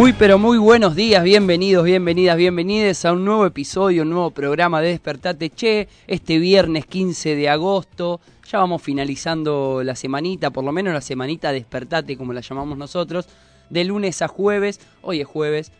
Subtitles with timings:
[0.00, 4.80] Muy pero muy buenos días, bienvenidos, bienvenidas, bienvenidas a un nuevo episodio, un nuevo programa
[4.80, 5.50] de Despertate.
[5.50, 8.18] Che, este viernes 15 de agosto,
[8.50, 13.28] ya vamos finalizando la semanita, por lo menos la semanita Despertate como la llamamos nosotros,
[13.68, 15.70] de lunes a jueves, hoy es jueves,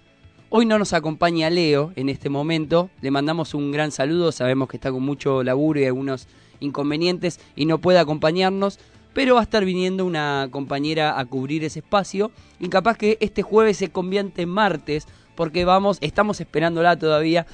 [0.50, 4.76] hoy no nos acompaña Leo en este momento, le mandamos un gran saludo, sabemos que
[4.76, 6.28] está con mucho laburo y algunos
[6.60, 8.80] inconvenientes y no puede acompañarnos,
[9.12, 13.42] pero va a estar viniendo una compañera a cubrir ese espacio y capaz que este
[13.42, 17.46] jueves se convierte en martes porque vamos, estamos esperándola todavía,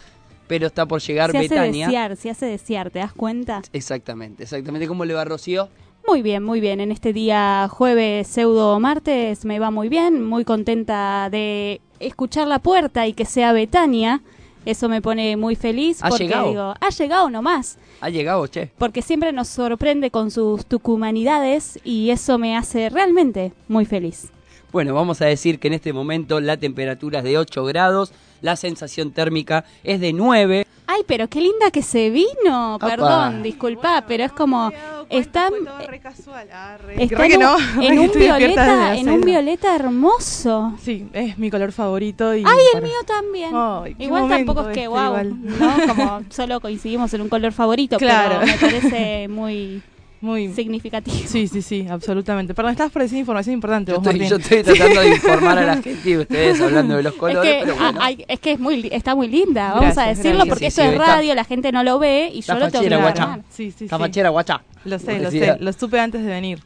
[0.49, 1.87] pero está por llegar se Betania.
[1.87, 3.63] hace desear, se hace desear, ¿te das cuenta?
[3.73, 4.87] Exactamente, exactamente.
[4.87, 5.69] ¿Cómo le va Rocío?
[6.07, 6.81] Muy bien, muy bien.
[6.81, 10.25] En este día jueves, pseudo martes, me va muy bien.
[10.25, 14.23] Muy contenta de escuchar la puerta y que sea Betania.
[14.67, 16.49] Eso me pone muy feliz ¿Ha porque llegado?
[16.49, 17.79] digo, ha llegado nomás.
[18.01, 18.71] Ha llegado, che.
[18.77, 24.29] Porque siempre nos sorprende con sus tucumanidades y eso me hace realmente muy feliz.
[24.73, 28.57] Bueno, vamos a decir que en este momento la temperatura es de 8 grados, la
[28.57, 30.67] sensación térmica es de 9.
[30.89, 32.79] Ay, pero qué linda que se vino.
[32.81, 34.71] Perdón, disculpa, pero es como
[35.09, 35.51] está,
[35.89, 36.49] re casual.
[36.53, 37.59] Ah, re, está re en que un, no.
[37.83, 40.75] en re un violeta, en un violeta hermoso.
[40.81, 42.35] Sí, es mi color favorito.
[42.35, 43.51] Y Ay, el mío también.
[43.99, 45.35] Igual tampoco es que este, wow, igual.
[45.43, 45.87] ¿no?
[45.89, 48.41] Como solo coincidimos en un color favorito, Claro.
[48.41, 49.83] pero me parece muy
[50.21, 50.53] Muy.
[50.53, 51.17] significativo.
[51.27, 52.55] Sí, sí, sí, absolutamente.
[52.55, 53.93] Perdón, estabas por decir información importante.
[53.93, 57.03] Yo vos, estoy, yo estoy tratando de informar a la gente y ustedes hablando de
[57.03, 57.99] los Es colores, que, pero bueno.
[58.01, 60.49] ah, ay, es que es muy, li- está muy linda, vamos Gracias, a decirlo, gracias.
[60.49, 62.71] porque Sí, sí, es está- radio, la gente no lo ve y está yo lo
[62.71, 63.41] tengo que guacha.
[63.51, 63.87] Sí, sí, sí.
[63.89, 64.63] Cabachera, guacha.
[64.85, 65.57] Lo sé, lo sé.
[65.61, 66.61] Lo supe antes de venir.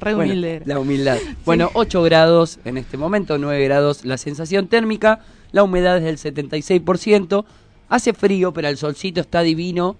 [0.00, 0.54] Re Bueno, humilde.
[0.56, 0.64] era.
[0.66, 1.18] la humildad.
[1.44, 5.20] Bueno, 8 grados en este momento, 9 grados la sensación térmica,
[5.50, 7.44] la humedad es del 76%,
[7.88, 9.96] hace frío, pero el solcito está divino.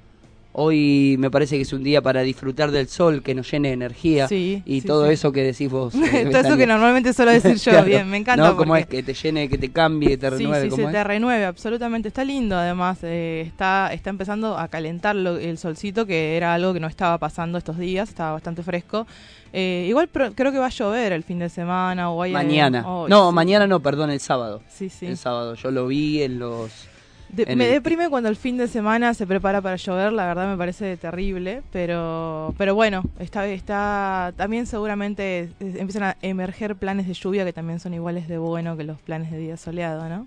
[0.52, 3.74] Hoy me parece que es un día para disfrutar del sol, que nos llene de
[3.74, 5.12] energía Sí, y sí, todo sí.
[5.12, 5.94] eso que decís vos.
[6.12, 7.70] eh, Todo eso que normalmente suelo decir yo.
[7.70, 7.86] Claro.
[7.86, 8.42] Bien, me encanta.
[8.44, 8.86] No, ¿cómo porque- es?
[8.88, 10.64] Que te llene, que te cambie, que te Sí, renueve.
[10.64, 10.92] sí, ¿cómo se es?
[10.92, 12.08] te renueve, absolutamente.
[12.08, 12.98] Está lindo, además.
[13.02, 17.18] eh, está, está empezando a calentar lo- el solcito, que era algo que no estaba
[17.18, 18.08] pasando estos días.
[18.08, 19.06] Estaba bastante fresco.
[19.52, 22.80] Eh, igual pro- creo que va a llover el fin de semana o hay Mañana.
[22.84, 23.34] Ay, no, sí.
[23.34, 24.62] mañana no, perdón, el sábado.
[24.68, 25.06] Sí, sí.
[25.06, 25.54] El sábado.
[25.54, 26.87] Yo lo vi en los...
[27.28, 30.48] De- me el- deprime cuando el fin de semana se prepara para llover, la verdad
[30.50, 37.12] me parece terrible, pero pero bueno, está está también seguramente empiezan a emerger planes de
[37.14, 40.26] lluvia que también son iguales de bueno que los planes de día soleado, ¿no?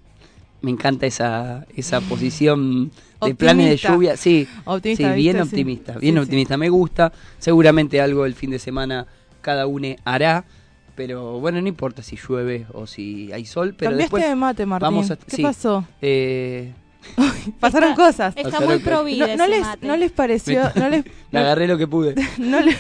[0.62, 2.92] Me encanta esa, esa posición
[3.26, 4.16] de planes de lluvia.
[4.16, 5.94] Sí, Optimista, sí, bien optimista.
[5.94, 6.24] Bien Sí, sí.
[6.24, 6.56] optimista.
[6.58, 7.12] Me gusta.
[7.40, 9.08] Seguramente algo el fin de semana
[9.42, 10.46] cada uno hará.
[10.94, 13.74] Pero bueno, no importa si llueve o si hay sol.
[13.76, 14.86] Pero Cambiaste después de mate, Martín.
[14.86, 15.42] vamos a- ¿Qué sí.
[15.42, 15.84] pasó?
[16.00, 16.74] eh,
[17.60, 18.34] Pasaron Está- cosas.
[18.36, 18.88] Está Pasaron muy cosas.
[18.94, 22.16] pro vida No, no les, no les pareció, no les, me agarré lo que pude.
[22.38, 22.78] no, le-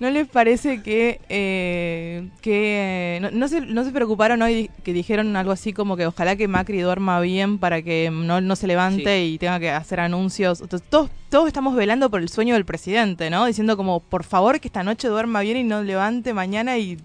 [0.00, 5.36] no les parece que, eh, que no, no se, no se preocuparon hoy que dijeron
[5.36, 9.26] algo así como que ojalá que Macri duerma bien para que no, no se levante
[9.26, 10.62] y tenga que hacer anuncios.
[10.62, 13.44] Entonces, todos, todos estamos velando por el sueño del presidente, ¿no?
[13.44, 16.96] Diciendo como, por favor, que esta noche duerma bien y no levante mañana y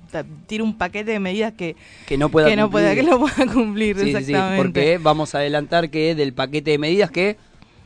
[0.47, 1.75] tire un paquete de medidas que,
[2.07, 3.19] Que no pueda que no pueda, que cumplir.
[3.19, 3.95] no pueda cumplir.
[3.97, 4.57] Sí, sí, sí, exactamente.
[4.57, 7.35] porque vamos a adelantar que del paquete de medidas que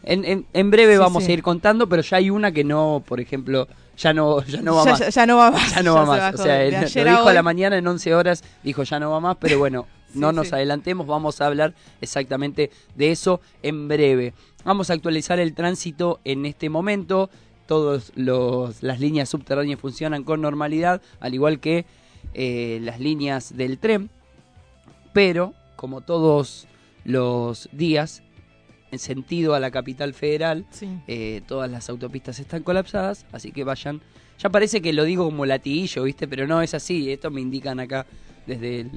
[0.03, 1.31] en, en, en breve Sí, vamos sí.
[1.31, 3.67] a ir contando, pero ya hay una que no, por ejemplo,
[3.97, 4.99] ya no, ya no va ya, más.
[4.99, 5.75] ya- ya no va más.
[5.75, 6.33] Ya no va más.
[6.35, 9.19] O sea, él lo dijo a la mañana en 11 horas, dijo ya no va
[9.19, 14.33] más, pero bueno, no nos adelantemos, vamos a hablar exactamente de eso en breve.
[14.63, 17.29] Vamos a actualizar el tránsito en este momento.
[17.67, 21.85] Todas las líneas subterráneas funcionan con normalidad, al igual que
[22.33, 24.09] eh, las líneas del tren.
[25.13, 26.67] Pero, como todos
[27.03, 28.21] los días,
[28.91, 30.87] en sentido a la capital federal, Sí.
[31.07, 34.01] eh, todas las autopistas están colapsadas, así que vayan.
[34.39, 36.27] Ya parece que lo digo como latiguillo, ¿viste?
[36.27, 38.05] Pero no es así, esto me indican acá
[38.47, 38.91] desde el,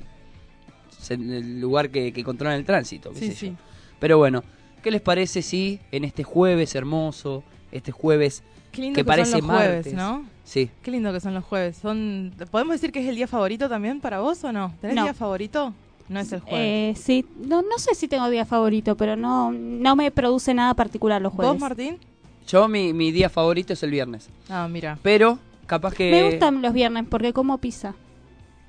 [1.11, 3.11] el lugar que, que controlan el tránsito.
[3.12, 3.47] qué Sí, sé sí.
[3.50, 3.53] yo.
[3.99, 4.43] Pero bueno,
[4.83, 9.33] ¿qué les parece si en este jueves hermoso, este jueves Qué lindo que que, parece
[9.33, 9.95] son los jueves, martes?
[9.95, 10.25] ¿no?
[10.45, 11.77] Sí, Qué lindo que son los jueves.
[11.77, 14.75] Son, ¿Podemos decir que es el día favorito también para vos o no?
[14.81, 15.03] ¿Tenés No.
[15.05, 15.75] día favorito?
[16.08, 16.99] No es el jueves.
[16.99, 20.75] Eh, sí, no, no sé si tengo día favorito, pero no, no me produce nada
[20.75, 21.52] particular los jueves.
[21.54, 21.99] ¿Vos, Martín?
[22.46, 24.28] yo mi, mi día favorito es el viernes.
[24.49, 24.99] Ah, mira.
[25.02, 26.10] Pero capaz que...
[26.10, 27.94] Me gustan los viernes porque como pizza.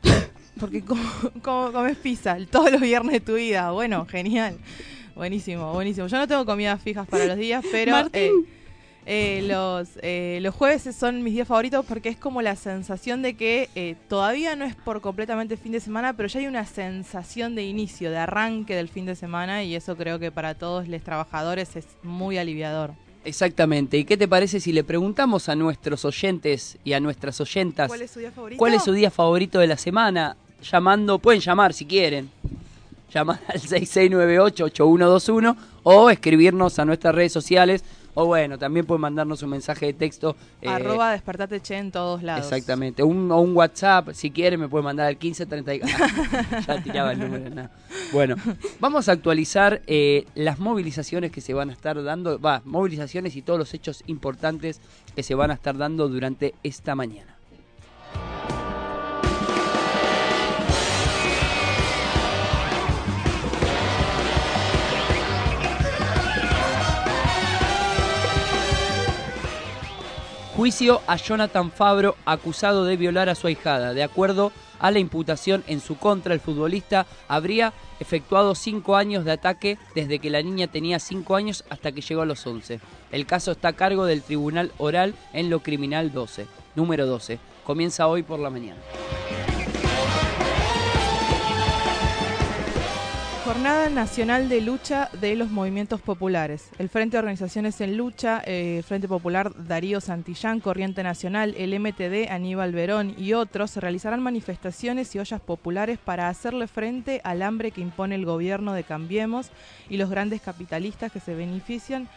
[0.59, 1.03] porque como,
[1.41, 3.71] como comes pizza todos los viernes de tu vida.
[3.71, 4.57] Bueno, genial.
[5.15, 6.07] Buenísimo, buenísimo.
[6.07, 8.21] Yo no tengo comidas fijas para los días, pero Martín.
[8.21, 8.62] eh,
[9.06, 13.36] eh, los, eh, los jueves son mis días favoritos porque es como la sensación de
[13.36, 17.56] que eh, todavía no es por completamente fin de semana, pero ya hay una sensación
[17.56, 21.02] de inicio, de arranque del fin de semana y eso creo que para todos los
[21.02, 22.92] trabajadores es muy aliviador.
[23.26, 23.98] Exactamente.
[23.98, 28.02] ¿Y qué te parece si le preguntamos a nuestros oyentes y a nuestras oyentas ¿Cuál
[28.02, 28.60] es su día favorito?
[28.60, 30.36] cuál es su día favorito de la semana?
[30.62, 32.30] Llamando, pueden llamar si quieren.
[33.13, 37.83] Llamar al 6698-8121 o escribirnos a nuestras redes sociales.
[38.15, 40.36] O bueno, también pueden mandarnos un mensaje de texto.
[40.62, 42.45] eh, Arroba despertate che en todos lados.
[42.45, 43.01] Exactamente.
[43.01, 45.88] Un, o un WhatsApp, si quieren, me pueden mandar al 1530.
[46.68, 47.50] ya tiraba el número.
[47.50, 47.71] nada.
[48.12, 48.36] Bueno,
[48.80, 52.39] vamos a actualizar eh, las movilizaciones que se van a estar dando.
[52.39, 54.80] Va, movilizaciones y todos los hechos importantes
[55.16, 57.32] que se van a estar dando durante esta mañana.
[70.56, 73.96] Juicio a Jonathan Fabro acusado de violar a su ahijada.
[73.96, 79.32] De acuerdo a la imputación en su contra, el futbolista habría efectuado cinco años de
[79.32, 82.80] ataque desde que la niña tenía cinco años hasta que llegó a los 11.
[83.12, 86.46] El caso está a cargo del Tribunal Oral en lo Criminal 12,
[86.76, 87.40] número 12.
[87.64, 88.80] Comienza hoy por la mañana.
[93.44, 96.69] Jornada Nacional de Lucha de los Movimientos Populares.
[96.80, 102.31] El Frente de Organizaciones en Lucha, eh, Frente Popular Darío Santillán, Corriente Nacional, el MTD
[102.31, 107.81] Aníbal Verón y otros realizarán manifestaciones y ollas populares para hacerle frente al hambre que
[107.81, 109.51] impone el gobierno de Cambiemos
[109.90, 112.07] y los grandes capitalistas que se benefician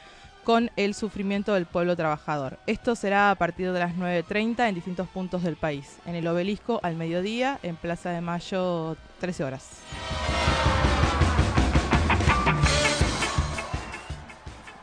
[0.45, 2.61] con el sufrimiento del pueblo trabajador.
[2.69, 5.99] Esto será a partir de las 9.30 en distintos puntos del país.
[6.07, 9.83] En el obelisco al mediodía, en Plaza de Mayo, 13 horas.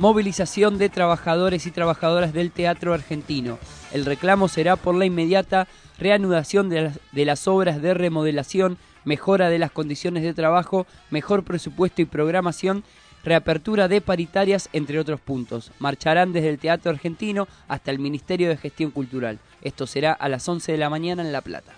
[0.04, 3.58] Movilización de trabajadores y trabajadoras del teatro argentino.
[3.94, 5.66] El reclamo será por la inmediata
[5.98, 11.46] reanudación de las, de las obras de remodelación, mejora de las condiciones de trabajo, mejor
[11.46, 12.84] presupuesto y programación,
[13.24, 15.72] reapertura de paritarias, entre otros puntos.
[15.80, 19.40] Marcharán desde el Teatro Argentino hasta el Ministerio de Gestión Cultural.
[19.62, 21.72] Esto será a las 11 de la mañana en La Plata.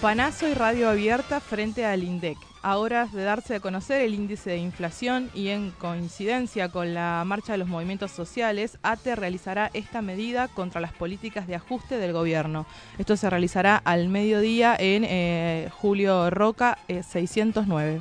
[0.00, 2.38] Panazo y radio abierta frente al INDEC.
[2.66, 7.22] A horas de darse a conocer el índice de inflación y en coincidencia con la
[7.24, 12.12] marcha de los movimientos sociales, ATE realizará esta medida contra las políticas de ajuste del
[12.12, 12.66] gobierno.
[12.98, 18.00] Esto se realizará al mediodía en eh, Julio Roca eh, 609.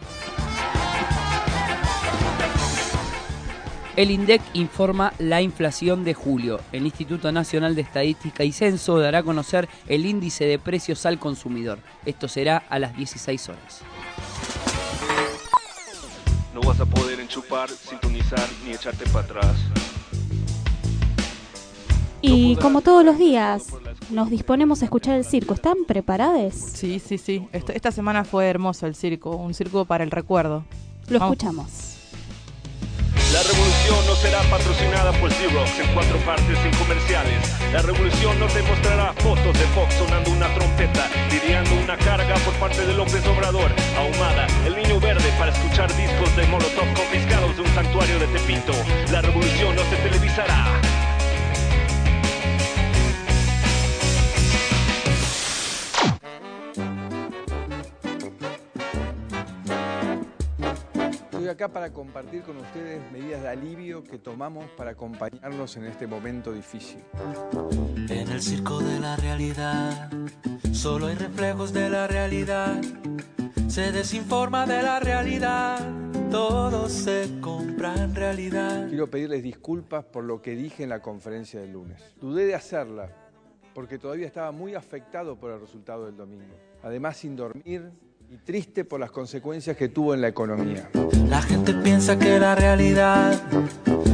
[3.95, 6.59] El INDEC informa la inflación de julio.
[6.71, 11.19] El Instituto Nacional de Estadística y Censo dará a conocer el índice de precios al
[11.19, 11.77] consumidor.
[12.03, 13.83] Esto será a las 16 horas.
[16.65, 19.55] No vas a poder enchupar, sintonizar ni echarte para atrás.
[22.23, 23.67] Y como todos los días,
[24.09, 25.53] nos disponemos a escuchar el circo.
[25.53, 26.55] ¿Están preparados?
[26.55, 27.47] Sí, sí, sí.
[27.51, 30.65] Esta semana fue hermoso el circo, un circo para el recuerdo.
[31.07, 31.33] Lo Vamos.
[31.35, 31.94] escuchamos.
[33.35, 37.43] La revolución no será patrocinada por Xerox en cuatro partes sin comerciales.
[37.73, 42.53] La revolución no te mostrará fotos de Fox sonando una trompeta, lidiando una carga por
[42.53, 47.63] parte de López Obrador, ahumada, el niño verde para escuchar discos de Molotov confiscados de
[47.63, 48.71] un santuario de Tepito.
[49.11, 50.94] La revolución no se televisará.
[61.45, 66.07] Estoy acá para compartir con ustedes medidas de alivio que tomamos para acompañarlos en este
[66.07, 67.03] momento difícil.
[68.09, 70.09] En el circo de la realidad,
[70.73, 72.81] solo hay reflejos de la realidad.
[73.67, 75.87] Se desinforma de la realidad,
[76.31, 78.87] todo se compra en realidad.
[78.89, 82.01] Quiero pedirles disculpas por lo que dije en la conferencia del lunes.
[82.19, 83.11] Dudé de hacerla
[83.75, 86.55] porque todavía estaba muy afectado por el resultado del domingo.
[86.81, 87.91] Además, sin dormir
[88.29, 90.89] y triste por las consecuencias que tuvo en la economía.
[91.27, 93.41] La gente piensa que la realidad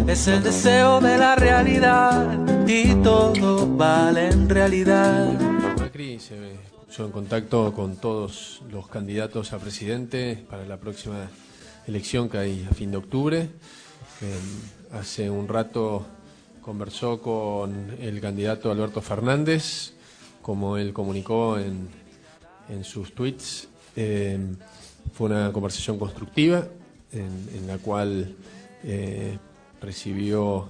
[0.08, 5.32] es el deseo de la realidad y todo vale en realidad.
[5.77, 6.36] Macri se
[6.86, 11.30] puso en contacto con todos los candidatos a presidente para la próxima
[11.88, 13.50] elección que hay a fin de octubre.
[14.22, 14.39] Eh,
[14.91, 16.06] hace un rato
[16.62, 19.94] conversó con el candidato Alberto Fernández,
[20.41, 21.89] como él comunicó en,
[22.70, 23.71] en sus tweets.
[23.95, 24.39] Eh,
[25.13, 26.65] fue una conversación constructiva
[27.12, 28.36] en, en la cual
[28.83, 29.38] eh,
[29.81, 30.69] recibió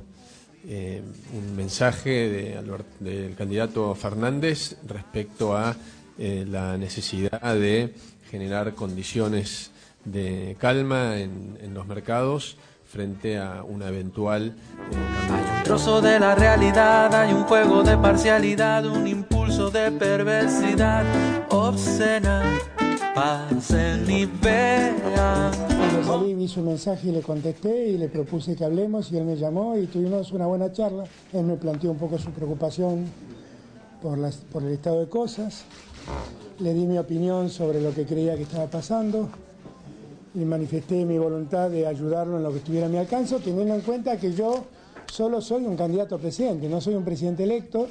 [0.67, 1.01] eh,
[1.33, 5.75] un mensaje de Albert- del candidato Fernández respecto a
[6.17, 7.93] eh, la necesidad de
[8.29, 9.71] generar condiciones
[10.05, 15.53] de calma en, en los mercados frente a una eventual eh, cambio.
[15.57, 21.05] Un trozo de la realidad, hay un juego de parcialidad, un impulso de perversidad
[21.49, 22.43] obscena.
[23.15, 25.51] Pasen y vean.
[25.67, 29.25] Cuando salí vi su mensaje y le contesté y le propuse que hablemos y él
[29.25, 31.03] me llamó y tuvimos una buena charla.
[31.33, 33.05] Él me planteó un poco su preocupación
[34.01, 35.65] por, las, por el estado de cosas.
[36.59, 39.29] Le di mi opinión sobre lo que creía que estaba pasando
[40.33, 43.81] y manifesté mi voluntad de ayudarlo en lo que estuviera a mi alcance, teniendo en
[43.81, 44.63] cuenta que yo
[45.11, 47.87] solo soy un candidato a presidente, no soy un presidente electo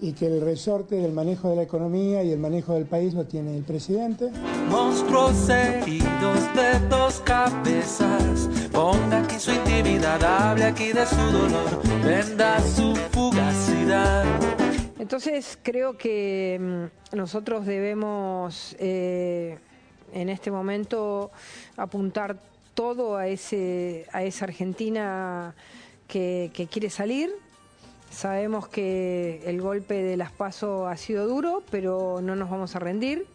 [0.00, 3.24] y que el resorte del manejo de la economía y el manejo del país lo
[3.24, 4.30] tiene el presidente.
[4.68, 8.48] Monstruos heridos de dos cabezas.
[8.72, 14.24] Ponga aquí su intimidad, hable aquí de su dolor, venda su fugacidad.
[14.98, 16.58] Entonces creo que
[17.12, 19.58] mm, nosotros debemos eh,
[20.12, 21.30] en este momento
[21.76, 22.38] apuntar
[22.74, 25.54] todo a ese a esa Argentina
[26.08, 27.43] que, que quiere salir.
[28.14, 32.78] Sabemos que el golpe de las PASO ha sido duro, pero no nos vamos a
[32.78, 33.26] rendir.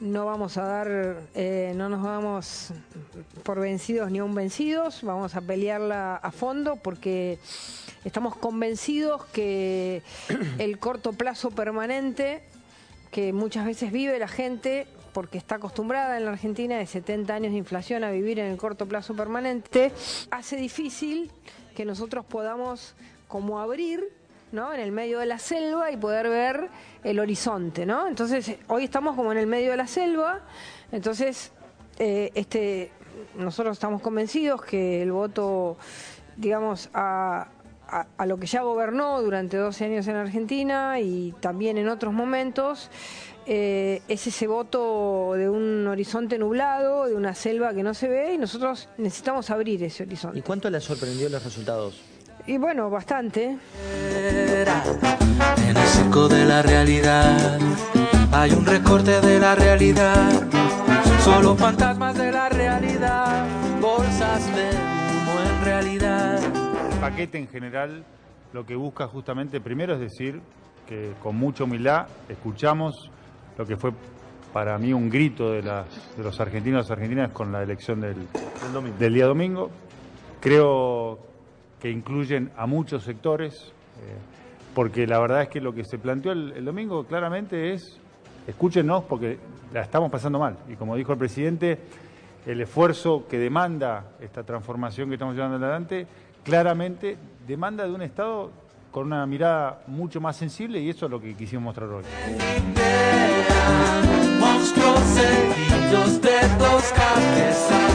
[0.00, 2.72] No vamos a dar, eh, no nos vamos
[3.44, 5.04] por vencidos ni aún vencidos.
[5.04, 7.38] Vamos a pelearla a fondo porque
[8.04, 10.02] estamos convencidos que
[10.58, 12.42] el corto plazo permanente
[13.12, 17.52] que muchas veces vive la gente porque está acostumbrada en la Argentina de 70 años
[17.52, 19.92] de inflación a vivir en el corto plazo permanente,
[20.30, 21.30] hace difícil
[21.76, 22.94] que nosotros podamos
[23.32, 24.12] como abrir
[24.52, 24.74] ¿no?
[24.74, 26.68] en el medio de la selva y poder ver
[27.02, 27.86] el horizonte.
[27.86, 28.06] ¿no?
[28.06, 30.40] Entonces, hoy estamos como en el medio de la selva,
[30.92, 31.50] entonces
[31.98, 32.92] eh, este,
[33.38, 35.78] nosotros estamos convencidos que el voto,
[36.36, 37.48] digamos, a,
[38.18, 42.90] a- lo que ya gobernó durante 12 años en Argentina y también en otros momentos,
[43.46, 48.34] eh, es ese voto de un horizonte nublado, de una selva que no se ve
[48.34, 50.38] y nosotros necesitamos abrir ese horizonte.
[50.38, 52.00] ¿Y cuánto le sorprendió los resultados?
[52.46, 53.56] Y bueno, bastante.
[55.68, 57.58] En el circo de la realidad
[58.32, 60.30] hay un recorte de la realidad.
[61.20, 63.46] Solo fantasmas de la realidad,
[63.80, 66.40] bolsas de humo en realidad.
[66.92, 68.04] El paquete en general
[68.52, 70.40] lo que busca justamente primero es decir
[70.88, 73.10] que con mucha humildad escuchamos
[73.56, 73.92] lo que fue
[74.52, 78.26] para mí un grito de, las- de los argentinos y argentinas con la elección del,
[78.98, 79.70] del día domingo.
[80.40, 81.18] Creo
[81.82, 84.16] que incluyen a muchos sectores, eh,
[84.72, 87.98] porque la verdad es que lo que se planteó el, el domingo claramente es,
[88.46, 89.40] escúchenos porque
[89.74, 90.56] la estamos pasando mal.
[90.68, 91.80] Y como dijo el presidente,
[92.46, 96.06] el esfuerzo que demanda esta transformación que estamos llevando adelante,
[96.44, 97.16] claramente
[97.48, 98.52] demanda de un Estado
[98.92, 102.04] con una mirada mucho más sensible y eso es lo que quisimos mostrar hoy.
[105.92, 107.92] Monstruos heridos de dos cabezas.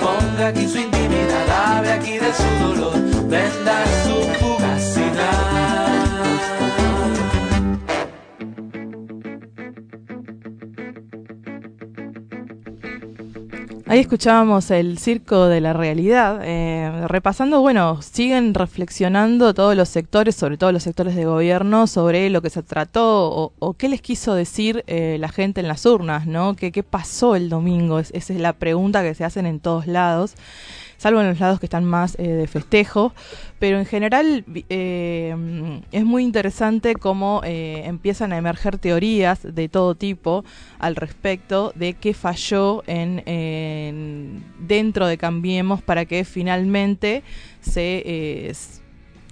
[0.00, 2.94] Ponga aquí su intimidad, hable aquí de su dolor,
[3.28, 4.59] venda su fugacidad.
[13.90, 20.36] Ahí escuchábamos el circo de la realidad, eh, repasando, bueno, siguen reflexionando todos los sectores,
[20.36, 24.00] sobre todo los sectores de gobierno, sobre lo que se trató o, o qué les
[24.00, 26.54] quiso decir eh, la gente en las urnas, ¿no?
[26.54, 27.98] ¿Qué, qué pasó el domingo?
[27.98, 30.34] Es- esa es la pregunta que se hacen en todos lados,
[31.00, 33.14] salvo en los lados que están más eh, de festejo,
[33.58, 35.34] pero en general eh,
[35.92, 40.44] es muy interesante cómo eh, empiezan a emerger teorías de todo tipo
[40.78, 47.22] al respecto de qué falló en, en- dentro de Cambiemos para que finalmente
[47.62, 48.52] se eh,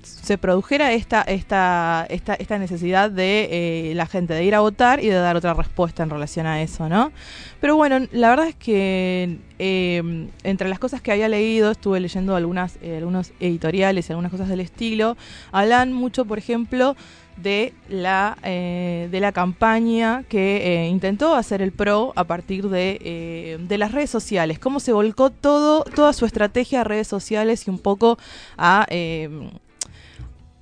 [0.09, 3.49] se produjera esta esta esta, esta necesidad de
[3.91, 6.63] eh, la gente de ir a votar y de dar otra respuesta en relación a
[6.63, 7.13] eso, ¿no?
[7.61, 12.37] Pero bueno, la verdad es que eh, entre las cosas que había leído, estuve leyendo
[12.37, 15.17] algunas, eh, algunos editoriales y algunas cosas del estilo,
[15.51, 16.95] hablan mucho, por ejemplo,
[17.37, 23.79] de la, eh, de la campaña que intentó hacer el PRO a partir de, de
[23.79, 27.79] las redes sociales, cómo se volcó todo, toda su estrategia a redes sociales y un
[27.79, 28.19] poco
[28.57, 28.87] a...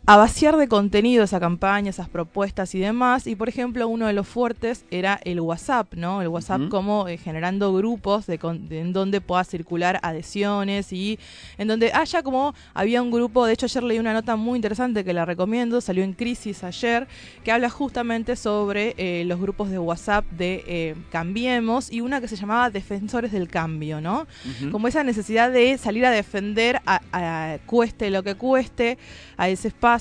[0.09, 3.27] a vaciar de contenido esa campaña, esas propuestas y demás.
[3.27, 6.23] Y por ejemplo, uno de los fuertes era el WhatsApp, ¿no?
[6.23, 11.19] El WhatsApp como eh, generando grupos de, con- de- en donde pueda circular adhesiones y
[11.59, 15.03] en donde haya como había un grupo, de hecho ayer leí una nota muy interesante
[15.03, 17.09] que la recomiendo, salió en Crisis ayer,
[17.43, 22.29] que habla justamente sobre eh, los grupos de WhatsApp de eh, Cambiemos y una que
[22.29, 24.29] se llamaba Defensores del Cambio, ¿no?
[24.71, 28.99] Como esa necesidad de salir a defender, a, a- cueste lo que cueste,
[29.37, 29.96] a ese espacio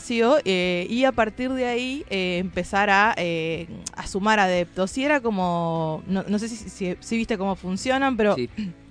[0.46, 4.98] eh, y a partir de ahí eh, empezar a, eh, a sumar adeptos.
[4.98, 8.50] Y era como, no, no sé si, si, si viste cómo funcionan, pero Sí.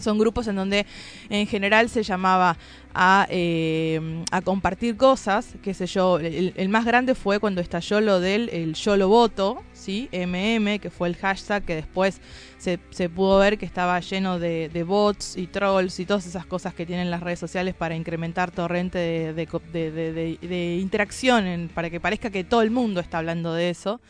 [0.00, 0.86] son grupos en donde
[1.28, 2.56] en general se llamaba
[2.94, 4.00] a, eh,
[4.32, 8.74] a compartir cosas, qué sé yo, el, más grande fue cuando estalló lo del el
[8.74, 10.08] yo lo voto, ¿sí?
[10.12, 12.20] MM, que fue el hashtag que después
[12.58, 16.74] se, se pudo ver que estaba lleno de, bots y trolls y todas esas cosas
[16.74, 22.00] que tienen las redes sociales para incrementar torrente de- de- de interacción, en- para que
[22.00, 24.00] parezca que todo el mundo está hablando de eso.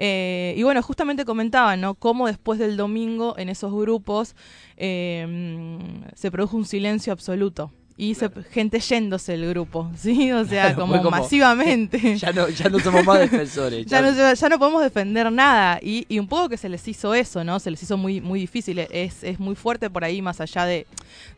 [0.00, 1.94] Eh, y bueno, justamente comentaban, ¿no?
[1.94, 4.36] Cómo después del domingo en esos grupos
[4.76, 5.26] eh,
[6.14, 7.72] se produjo un silencio absoluto.
[8.00, 10.30] Y se, gente yéndose el grupo, ¿sí?
[10.30, 12.16] O sea, Claro, como, masivamente.
[12.18, 13.84] Ya no, ya no somos más defensores.
[13.86, 15.80] ya, no, ya no podemos defender nada.
[15.82, 17.58] Y, y un poco que se les hizo eso, ¿no?
[17.58, 18.78] Se les hizo muy, muy difícil.
[18.78, 20.86] Es, es muy fuerte por ahí, más allá de.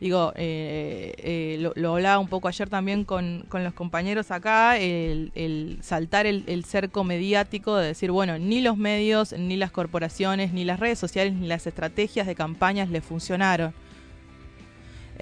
[0.00, 4.76] Digo, eh, eh, lo, lo hablaba un poco ayer también con, con los compañeros acá,
[4.76, 9.70] el, el saltar el, el cerco mediático de decir, bueno, ni los medios, ni las
[9.70, 13.72] corporaciones, ni las redes sociales, ni las estrategias de campañas le funcionaron.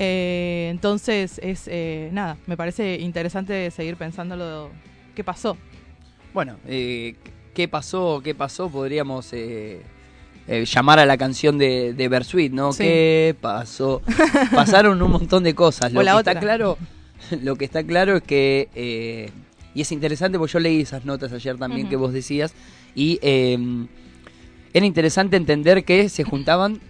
[0.00, 4.70] Eh, entonces, es eh, nada, me parece interesante seguir pensando lo
[5.16, 5.56] qué pasó.
[6.32, 7.16] Bueno, eh,
[7.52, 8.20] ¿qué pasó?
[8.22, 8.70] ¿Qué pasó?
[8.70, 9.34] Podríamos
[10.46, 12.72] llamar a la canción de, de Bersuit, ¿no?
[12.72, 12.84] Sí.
[12.84, 14.00] ¿Qué pasó?
[14.54, 15.92] Pasaron un montón de cosas.
[15.92, 16.32] Lo O la que otra.
[16.34, 16.78] está claro,
[17.42, 19.32] lo que está claro es que
[19.74, 22.54] y es interesante porque yo leí esas notas ayer también que vos decías
[22.94, 26.80] y era interesante entender que se juntaban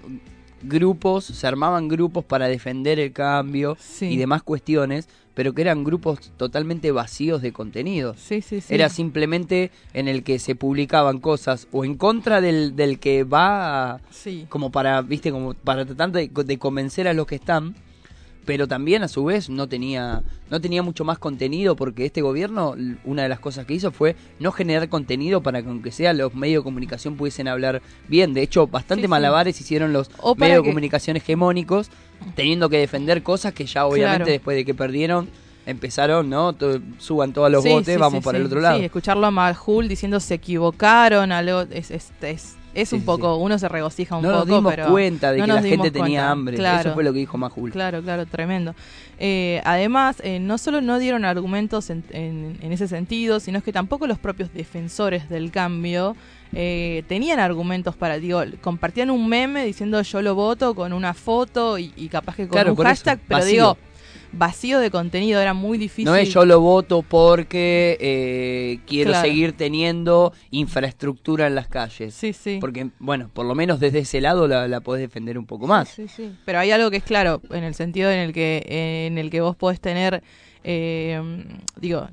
[0.62, 4.06] grupos, se armaban grupos para defender el cambio Sí.
[4.06, 8.14] y demás cuestiones, pero que eran grupos totalmente vacíos de contenido.
[8.18, 8.60] Sí, sí.
[8.68, 14.00] Era simplemente en el que se publicaban cosas o en contra del, del que va
[14.10, 14.46] Sí.
[14.48, 17.76] como para, viste, como para tratar de, de convencer a los que están,
[18.48, 22.74] pero también a su vez no tenía no tenía mucho más contenido porque este gobierno
[23.04, 26.34] una de las cosas que hizo fue no generar contenido para que aunque sea los
[26.34, 28.32] medios de comunicación pudiesen hablar bien.
[28.32, 29.08] De hecho, bastante Sí, sí.
[29.10, 30.08] malabares hicieron los
[30.38, 31.90] medios de que- comunicación hegemónicos
[32.34, 34.32] teniendo que defender cosas que ya obviamente Claro.
[34.32, 35.28] después de que perdieron
[35.66, 36.56] empezaron, ¿no?
[36.96, 38.78] Suban todos los Sí, botes, sí, vamos sí, para el otro lado.
[38.78, 43.06] Sí, escucharlo a Majul diciendo se equivocaron, algo, es, es, es, es Sí, un sí,
[43.06, 45.62] poco, uno se regocija un no poco, nos dimos pero cuenta de no que la
[45.62, 46.56] gente tenía hambre.
[46.56, 46.80] Claro.
[46.80, 47.70] Eso fue lo que dijo Majul.
[47.72, 48.74] Claro, claro, tremendo.
[49.18, 53.72] Eh, además, eh, no solo no dieron argumentos en, en- en ese sentido, sino que
[53.72, 56.14] tampoco los propios defensores del cambio
[56.54, 61.78] eh, tenían argumentos para, digo, compartían un meme diciendo yo lo voto con una foto
[61.78, 63.52] y, y capaz que con Claro, un eso, hashtag, pero vacío.
[63.52, 63.78] digo,
[64.32, 66.04] vacío de contenido, era muy difícil.
[66.04, 69.26] No es yo lo voto porque eh, quiero Claro.
[69.28, 72.14] seguir teniendo infraestructura en las calles.
[72.14, 72.58] Sí, sí.
[72.60, 75.88] Porque, bueno, por lo menos desde ese lado la, la podés defender un poco más.
[75.88, 76.32] Sí, sí.
[76.44, 78.64] Pero hay algo que es claro, en el sentido en el que,
[79.06, 80.22] en el que vos podés tener,
[80.64, 81.20] eh,
[81.80, 82.08] digo,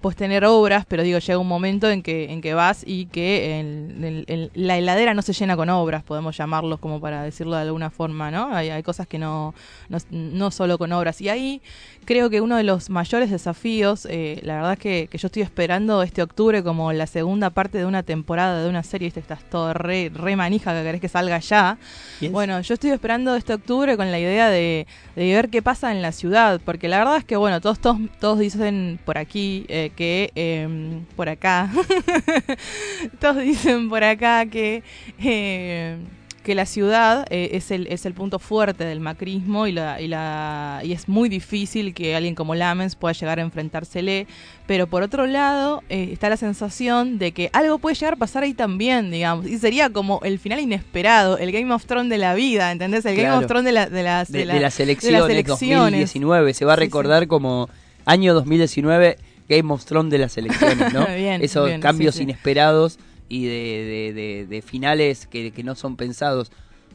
[0.00, 3.60] podés tener obras, pero digo, llega un momento en que, en que vas y que
[3.60, 7.56] el- el- el- la heladera no se llena con obras, podemos llamarlos como para decirlo
[7.56, 8.54] de alguna forma, ¿no?
[8.54, 9.54] Hay, hay cosas que no,
[9.88, 11.20] no, no solo con obras.
[11.20, 11.60] Y ahí
[12.04, 15.42] creo que uno de los mayores desafíos, eh, la verdad es que, que yo estoy
[15.42, 19.44] esperando este octubre como la segunda parte de una temporada de una serie, viste, estás
[19.50, 21.78] todo re, re manija que querés que salga ya.
[22.20, 22.32] Yes.
[22.32, 26.00] Bueno, yo estoy esperando este octubre con la idea de, de ver qué pasa en
[26.00, 29.90] la ciudad, porque la verdad es que, bueno, todos, todos, todos dicen por aquí eh,
[29.96, 30.68] que, eh,
[31.16, 31.70] por acá,
[33.20, 34.82] todos dicen por acá que...
[35.22, 35.96] eh,
[36.42, 40.08] que la ciudad eh, es, el, es el punto fuerte del macrismo y, la, y,
[40.08, 44.26] la, y es muy difícil que alguien como Lamens pueda llegar a enfrentársele.
[44.66, 48.42] Pero por otro lado, eh, está la sensación de que algo puede llegar a pasar
[48.42, 49.46] ahí también, digamos.
[49.46, 53.04] Y sería como el final inesperado, el Game of Thrones de la vida, ¿entendés?
[53.06, 55.30] El Game of Thrones de, la- de las, De, la- de las de elecciones, las
[55.30, 56.00] elecciones.
[56.00, 56.54] 2019.
[56.54, 56.86] Se va a Sí, sí.
[56.86, 57.70] recordar como
[58.04, 61.06] año 2019 Game of Thrones de las elecciones, ¿no?
[61.16, 62.22] Bien, Esos bien, cambios sí, sí.
[62.24, 66.50] inesperados y de, de- de- de finales que, que no son pensados.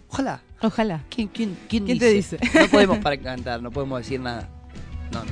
[0.09, 0.41] Ojalá.
[0.61, 1.03] Ojalá.
[1.09, 2.37] ¿Quién, quién, quién, ¿Quién te dice?
[2.53, 4.49] No podemos para cantar, no podemos decir nada.
[5.11, 5.31] No, no.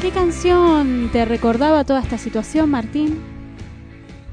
[0.00, 3.18] ¿Qué canción te recordaba toda esta situación, Martín?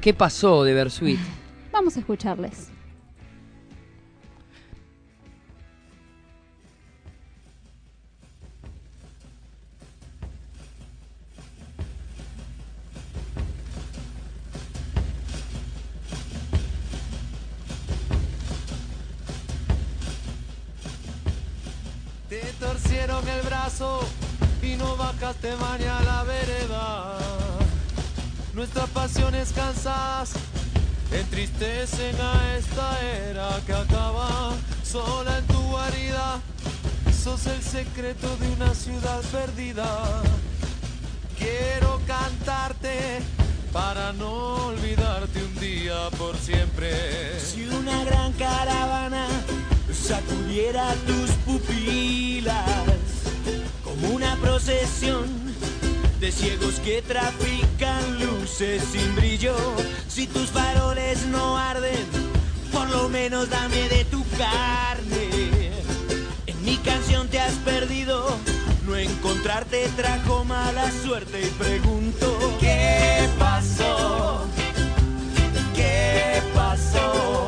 [0.00, 1.18] ¿Qué pasó de Bersuit?
[1.72, 2.67] Vamos a escucharles.
[22.88, 24.00] Torcieron el brazo
[24.62, 27.18] y no bajaste mañana a la vereda.
[28.54, 30.30] Nuestras pasiones cansadas
[31.12, 36.40] entristecen a esta era que acaba sola en tu guarida.
[37.12, 40.22] Sos el secreto de una ciudad perdida.
[41.38, 43.20] Quiero cantarte
[43.70, 47.38] para no olvidarte un día por siempre.
[47.38, 48.77] Si una gran caravana
[50.08, 52.56] sacudiera tus pupilas
[53.84, 55.26] como una procesión
[56.18, 59.54] de ciegos que trafican luces sin brillo.
[60.08, 62.06] Si tus faroles no arden,
[62.72, 65.72] por lo menos dame de tu carne.
[66.46, 68.34] En mi canción te has perdido,
[68.86, 74.46] no encontrarte trajo mala suerte y pregunto, ¿qué pasó?
[75.74, 77.47] ¿Qué pasó?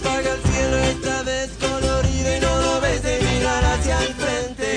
[0.00, 4.68] Apaga el cielo, está descolorido y no lo ves de mirar hacia el frente.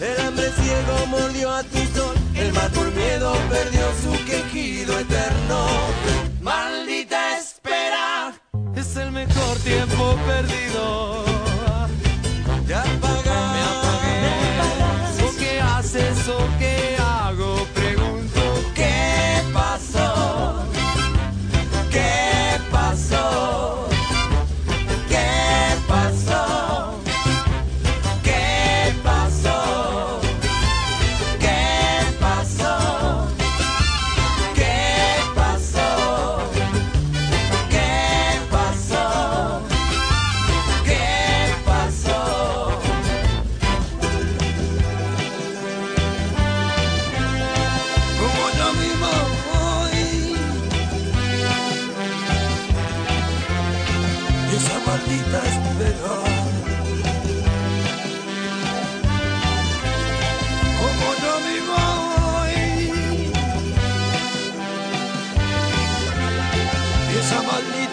[0.00, 6.01] El hambre ciego mordió a tu sol, el mar por miedo perdió su quejido eterno.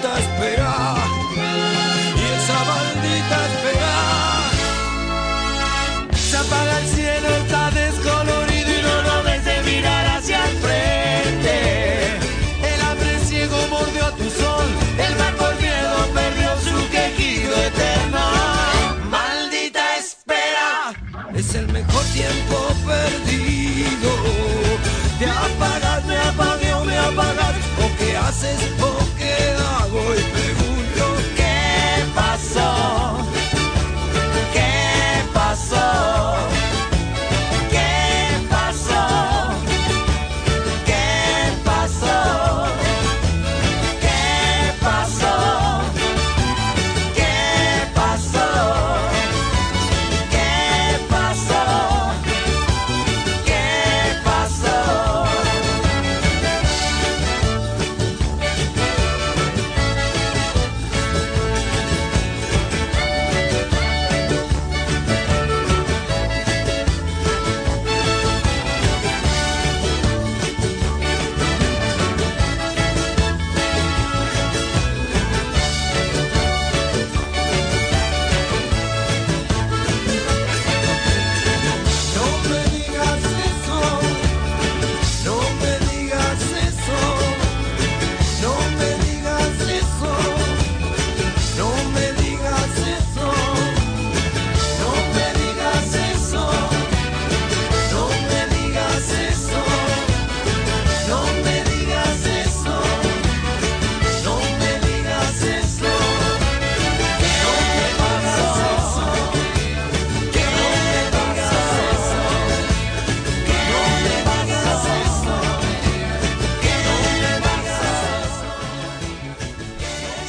[0.01, 0.68] tanta esperanza.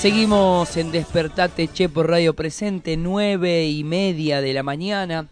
[0.00, 5.26] Seguimos en Despertate Che por Radio Presente, nueve y media de la mañana.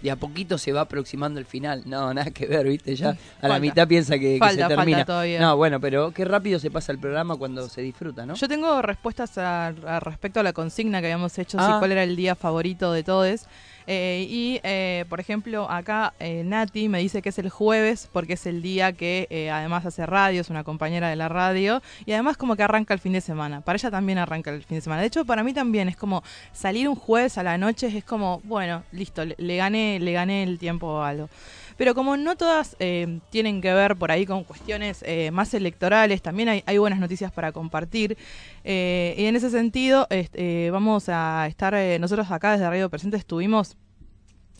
[0.00, 1.82] De a poquito se va aproximando el final.
[1.84, 2.94] No, nada que ver, ¿viste?
[2.96, 3.58] Ya a la Falta.
[3.60, 5.04] mitad piensa que, que Falta, se falta termina.
[5.04, 5.40] todavía.
[5.40, 8.34] No, bueno, pero qué rápido se pasa el programa cuando se disfruta, ¿no?
[8.34, 11.76] Yo tengo respuestas a, a respecto a la consigna que habíamos hecho, si Ah.
[11.78, 13.42] cuál era el día favorito de todos.
[13.86, 18.32] Eh, y, eh, por ejemplo, acá eh, Nati me dice que es el jueves porque
[18.34, 22.12] es el día que eh, además hace radio, es una compañera de la radio y
[22.12, 23.60] además como que arranca el fin de semana.
[23.60, 25.02] Para ella también arranca el fin de semana.
[25.02, 26.22] De hecho, para mí también es como
[26.52, 30.42] salir un jueves a la noche es como, bueno, listo, le, le gané, le gané
[30.42, 31.28] el tiempo a algo.
[31.76, 36.22] Pero como no todas eh, tienen que ver por ahí con cuestiones eh, más electorales,
[36.22, 38.16] también hay, buenas noticias para compartir.
[38.64, 43.76] Eh, y en ese sentido, eh, vamos a estar, nosotros acá desde Radio Presente estuvimos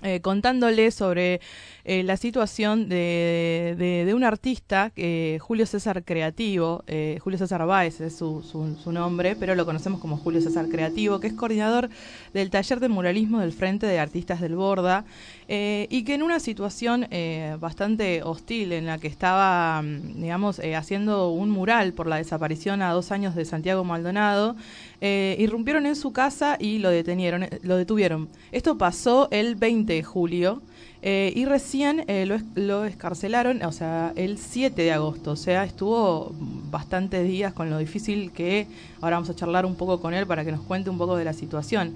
[0.03, 1.41] eh, contándole sobre
[1.87, 6.85] la situación de, un artista, eh, Julio César Creativo,
[7.21, 11.19] Julio César Báez es su, su- su nombre, pero lo conocemos como Julio César Creativo,
[11.21, 11.89] que es coordinador
[12.35, 15.05] del taller de muralismo del Frente de Artistas del Borda,
[15.49, 20.59] eh, y que en una situación eh, bastante hostil en la que estaba, mm, digamos,
[20.59, 24.57] eh, haciendo un mural por la desaparición a dos años de Santiago Maldonado,
[25.01, 28.29] eh, irrumpieron en su casa y lo detenieron, lo detuvieron.
[28.51, 30.63] Esto pasó el 20 de julio
[31.03, 35.33] y recién lo, lo escarcelaron, o sea, el 7 de agosto.
[35.33, 36.33] O sea, estuvo
[36.69, 38.67] bastantes días con lo difícil que
[39.01, 41.25] ahora vamos a charlar un poco con él para que nos cuente un poco de
[41.25, 41.95] la situación.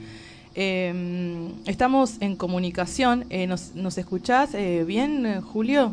[0.55, 3.25] Eh, estamos en comunicación.
[3.31, 5.93] Eh, ¿nos, ¿Nos escuchás eh, bien, eh, Julio?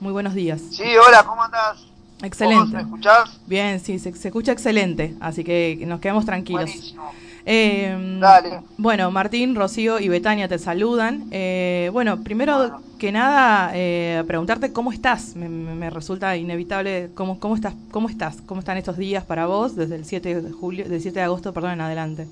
[0.00, 0.60] Muy buenos días.
[0.72, 1.78] Sí, hola, ¿cómo andás?
[2.22, 2.60] Excelente.
[2.64, 3.40] ¿Vos me escuchás?
[3.46, 6.64] Bien, sí, se, se escucha excelente, así que nos quedamos tranquilos.
[6.64, 7.10] Buenísimo.
[7.48, 8.60] Eh, Dale.
[8.76, 11.26] Bueno, Martín, Rocío y Betania te saludan.
[11.30, 15.36] Eh, bueno, primero que nada, eh, preguntarte cómo estás.
[15.36, 19.46] Me, me- me resulta inevitable cómo, cómo estás, cómo estás, cómo están estos días para
[19.46, 22.26] vos desde el 7 de julio, del 7 de agosto, perdón, en adelante.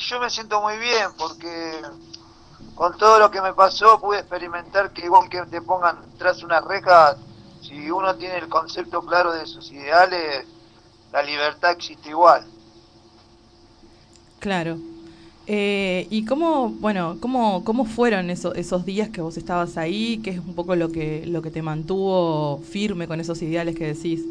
[0.00, 1.72] Yo me siento muy bien porque
[2.74, 6.60] con todo lo que me pasó pude experimentar que igual que te pongan tras una
[6.60, 7.16] reja,
[7.60, 10.46] si uno tiene el concepto claro de sus ideales,
[11.12, 12.46] la libertad existe igual.
[14.38, 14.78] Claro.
[15.46, 20.18] Eh, ¿Y cómo, bueno, cómo, cómo fueron esos, esos días que vos estabas ahí?
[20.24, 23.92] ¿Qué es un poco lo que, lo que te mantuvo firme con esos ideales que
[23.92, 24.22] decís?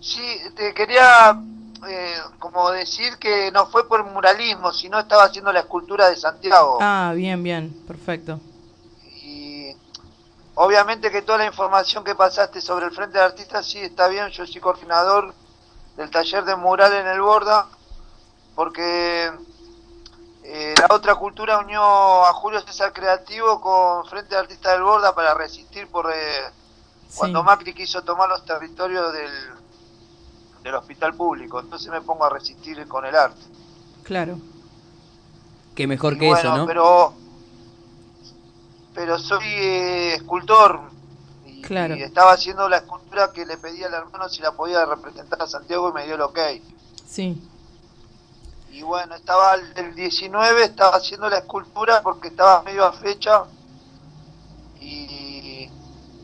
[0.00, 0.22] Sí,
[0.56, 1.40] te quería
[1.88, 6.78] eh, como decir que no fue por muralismo, sino estaba haciendo la escultura de Santiago.
[6.80, 8.40] Ah, bien, bien, perfecto.
[9.22, 9.74] Y
[10.54, 14.28] obviamente que toda la información que pasaste sobre el Frente de Artistas sí está bien,
[14.28, 15.34] yo soy coordinador
[15.96, 17.66] del taller de mural en el Borda,
[18.54, 19.30] porque
[20.42, 25.14] eh, la otra cultura unió a Julio César Creativo con Frente de Artistas del Borda
[25.14, 26.50] para resistir por eh,
[27.16, 29.59] cuando Macri quiso tomar los territorios del,
[30.62, 33.40] del hospital público, entonces me pongo a resistir con el arte.
[34.02, 34.38] Claro.
[35.74, 36.66] Que mejor Y que bueno, eso, ¿no?
[36.66, 37.14] pero
[38.94, 40.80] pero soy eh, escultor
[41.46, 41.96] y, Claro.
[41.96, 45.46] y estaba haciendo la escultura que le pedí al hermano si la podía representar a
[45.46, 46.38] Santiago y me dio el ok.
[47.06, 47.40] Sí.
[48.72, 53.44] Y bueno, estaba el del 19, estaba haciendo la escultura porque estaba medio a fecha
[54.80, 55.19] y,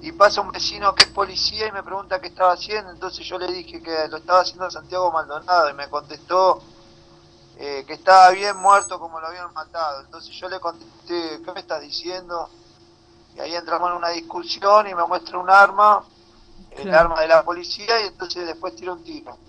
[0.09, 3.39] y pasa un vecino que es policía y me pregunta qué estaba haciendo, entonces yo
[3.39, 6.65] le dije que lo estaba haciendo Santiago Maldonado y me contestó
[7.55, 10.03] eh, que estaba bien muerto como lo habían matado.
[10.03, 12.55] Entonces yo le contesté, ¿qué me estás diciendo?
[13.35, 16.09] Y ahí entramos en una discusión y me muestra un arma,
[16.71, 16.95] el Claro.
[16.95, 19.41] arma de la policía, y entonces después tira un tiro.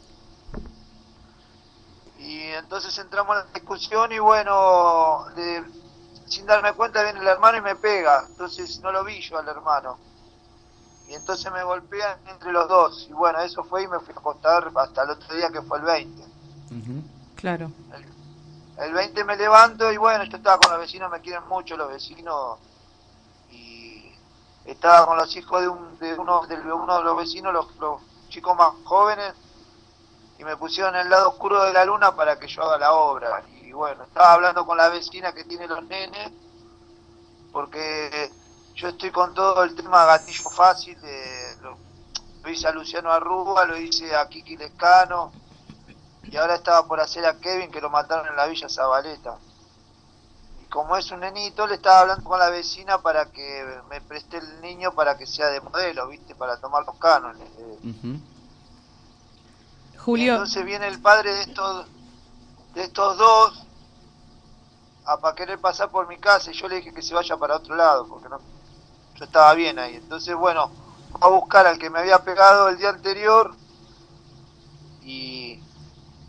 [2.15, 5.63] Y entonces entramos en la discusión y bueno, de-
[6.25, 8.25] sin darme cuenta viene el hermano y me pega.
[8.29, 10.01] Entonces no lo vi yo al hermano.
[11.07, 13.07] Y entonces me golpean entre los dos.
[13.09, 15.79] Y bueno, eso fue y me fui a acostar hasta el otro día que fue
[15.79, 16.23] el 20.
[17.35, 17.71] Claro.
[18.77, 21.89] El 20 me levanto y bueno, yo estaba con los vecinos, me quieren mucho los
[21.89, 22.59] vecinos.
[23.49, 24.11] Y
[24.65, 28.01] estaba con los hijos de, un, de, uno, de uno de los vecinos, los, los
[28.29, 29.33] chicos más jóvenes,
[30.37, 32.93] y me pusieron en el lado oscuro de la luna para que yo haga la
[32.93, 33.43] obra.
[33.61, 36.31] Y bueno, estaba hablando con la vecina que tiene los nenes,
[37.51, 38.31] porque
[38.77, 41.77] yo estoy con todo el tema gatillo fácil, de, lo,
[42.43, 45.31] lo hice a Luciano Arruga, lo hice a Kiki Lescano,
[46.23, 49.35] y ahora estaba por hacer a Kevin que lo mataron en la Villa Zabaleta.
[50.61, 54.37] Y como es un nenito, le estaba hablando con la vecina para que me preste
[54.37, 56.35] el niño para que sea de modelo, ¿viste?
[56.35, 57.47] Para tomar los cánones.
[57.57, 58.19] eh.
[59.97, 61.87] Julio, entonces viene el padre de estos
[62.75, 63.63] de estos dos
[65.05, 67.55] a para querer pasar por mi casa y yo le dije que se vaya para
[67.55, 68.39] otro lado porque no
[69.17, 69.95] yo estaba bien ahí.
[69.95, 70.69] Entonces, bueno,
[71.11, 73.53] fue a buscar al que me había pegado el día anterior
[75.01, 75.59] y,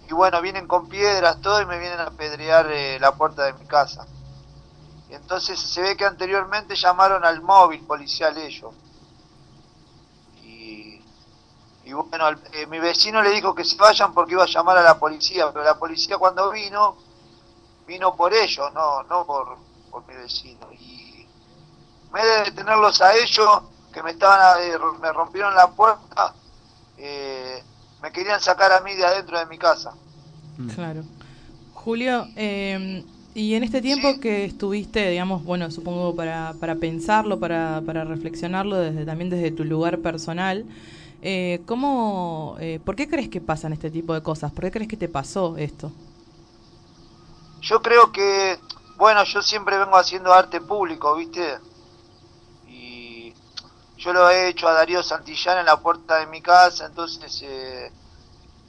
[0.09, 3.53] y bueno, vienen con piedras todo y me vienen a apedrear eh, la puerta de
[3.55, 4.07] mi casa.
[5.11, 8.74] Entonces se ve que anteriormente llamaron al móvil policial ellos.
[10.44, 11.03] Y,
[11.85, 14.83] y bueno, eh, mi vecino le dijo que se vayan porque iba a llamar a
[14.83, 16.96] la policía, pero la policía cuando vino,
[17.87, 19.57] vino por ellos, no, no por,
[19.90, 20.70] por mi vecino.
[20.72, 21.17] Y
[22.08, 26.36] en vez de detenerlos a ellos, que me estaban eh, ro- me rompieron la puerta,
[26.96, 27.64] eh,
[28.00, 29.98] me querían sacar a mí de adentro de mi casa.
[30.66, 31.04] Claro.
[31.70, 37.82] Julio, eh, Y en este tiempo que estuviste, digamos, bueno, supongo para, para pensarlo, para,
[37.86, 40.66] para reflexionarlo desde también desde tu lugar personal,
[41.22, 44.52] eh, ¿cómo, eh, ¿por qué crees que pasan este tipo de cosas?
[44.52, 45.92] ¿Por qué crees que te pasó esto?
[47.60, 48.58] Yo creo que,
[48.96, 51.60] bueno, yo siempre vengo haciendo arte público, ¿viste?
[54.08, 57.92] Yo lo he hecho a Darío Santillán en la puerta de mi casa, entonces eh,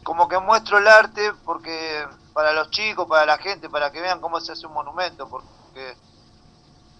[0.03, 4.19] como que muestro el arte porque para los chicos, para la gente, para que vean
[4.19, 5.95] cómo se hace un monumento, porque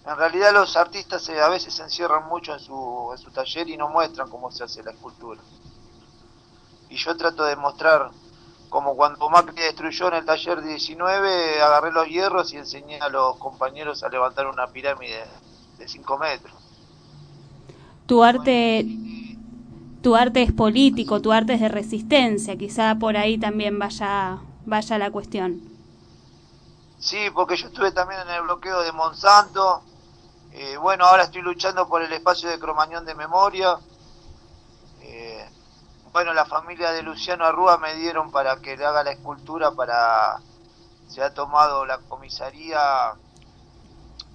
[0.06, 3.76] en realidad los artistas a veces se encierran mucho en su, en su taller y
[3.76, 5.42] no muestran cómo se hace la escultura.
[6.88, 8.10] Y yo trato de mostrar
[8.70, 13.36] como cuando Macri destruyó en el taller 19, agarré los hierros y enseñé a los
[13.36, 15.26] compañeros a levantar una pirámide
[15.76, 16.59] de 5 metros.
[18.10, 18.86] Tu arte,
[20.02, 24.98] tu arte es político, tu arte es de resistencia, quizá por ahí también vaya, vaya
[24.98, 25.60] la cuestión.
[26.98, 29.82] Sí, porque yo estuve también en el bloqueo de Monsanto.
[30.50, 33.78] Eh, bueno, ahora estoy luchando por el espacio de Cromañón de memoria.
[35.02, 35.48] Eh,
[36.12, 40.40] bueno, la familia de Luciano Arrúa me dieron para que le haga la escultura para...
[41.06, 43.12] Se ha tomado la comisaría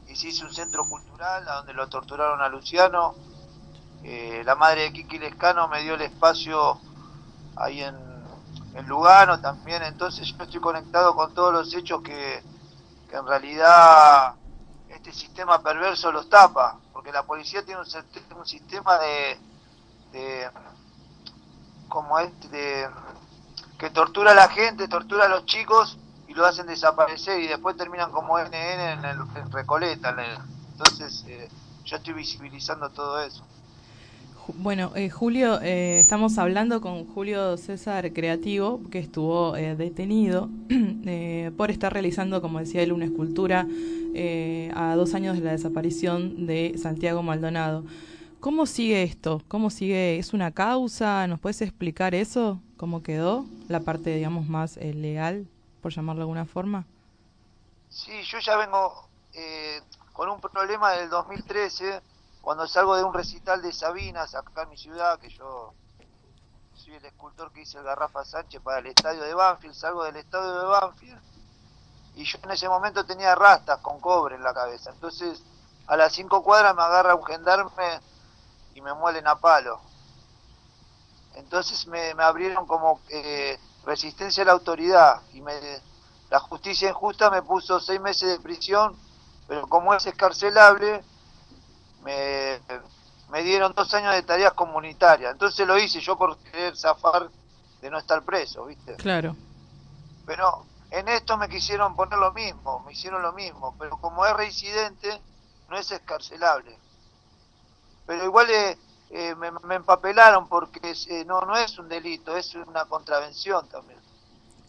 [0.08, 3.16] y se hizo un centro cultural donde lo torturaron a Luciano.
[4.08, 6.80] Eh, la madre de Kiki Lescano me dio el espacio
[7.56, 7.96] ahí en,
[8.86, 9.82] Lugano también.
[9.82, 12.44] Entonces yo estoy conectado con todos los hechos que,
[13.12, 14.36] en realidad
[14.90, 16.78] este sistema perverso los tapa.
[16.94, 19.40] Porque la policía tiene un, sistema de,
[20.12, 20.50] de
[21.88, 22.88] como este de,
[23.80, 27.76] que tortura a la gente, tortura a los chicos y lo hacen desaparecer y después
[27.76, 30.16] terminan como NN en, el, Recoleta.
[30.74, 31.50] Entonces eh,
[31.84, 33.44] yo estoy visibilizando todo eso.
[34.48, 41.52] Bueno, eh, Julio, eh, estamos hablando con Julio César Creativo, que estuvo eh, detenido eh,
[41.58, 43.66] por estar realizando, como decía él, una escultura
[44.14, 47.86] eh, a dos años de la desaparición de Santiago Maldonado.
[48.40, 49.42] ¿Cómo sigue esto?
[49.48, 50.20] ¿Cómo sigue?
[50.20, 51.26] ¿Es una causa?
[51.26, 52.62] ¿Nos puedes explicar eso?
[52.78, 53.48] ¿Cómo quedó?
[53.68, 55.48] La parte, digamos, más eh, legal,
[55.82, 56.86] por llamarlo de alguna forma.
[57.90, 59.08] Sí, yo ya vengo
[60.14, 62.00] con un problema del 2013,
[62.46, 65.74] cuando salgo de un recital de Sabinas, acá en mi ciudad, que yo
[66.76, 70.18] soy el escultor que hice el Garrafa Sánchez para el estadio de Banfield, salgo del
[70.18, 71.20] estadio de Banfield,
[72.14, 74.92] y yo en ese momento tenía rastas con cobre en la cabeza.
[74.92, 75.42] Entonces,
[75.88, 78.00] a las cinco cuadras me agarra un gendarme
[78.76, 79.82] y me muelen a palo.
[81.34, 85.60] Entonces me, abrieron como eh, resistencia a la autoridad y me,
[86.30, 88.96] la justicia injusta me puso seis meses de prisión,
[89.48, 91.04] pero como es escarcelable,
[92.06, 92.60] me,
[93.30, 95.32] me dieron dos años de tareas comunitarias.
[95.32, 97.30] Entonces lo hice yo por querer zafar
[97.82, 98.96] de no estar preso, ¿viste?
[98.96, 99.36] Claro.
[100.26, 104.34] Pero en esto me quisieron poner lo mismo, me hicieron lo mismo, pero como es
[104.34, 105.20] reincidente,
[105.70, 106.78] no es escarcelable.
[108.06, 108.78] Pero igual eh,
[109.10, 114.00] eh, me, me, empapelaron porque eh, no, no es un delito, es una contravención también.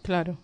[0.02, 0.36] Claro.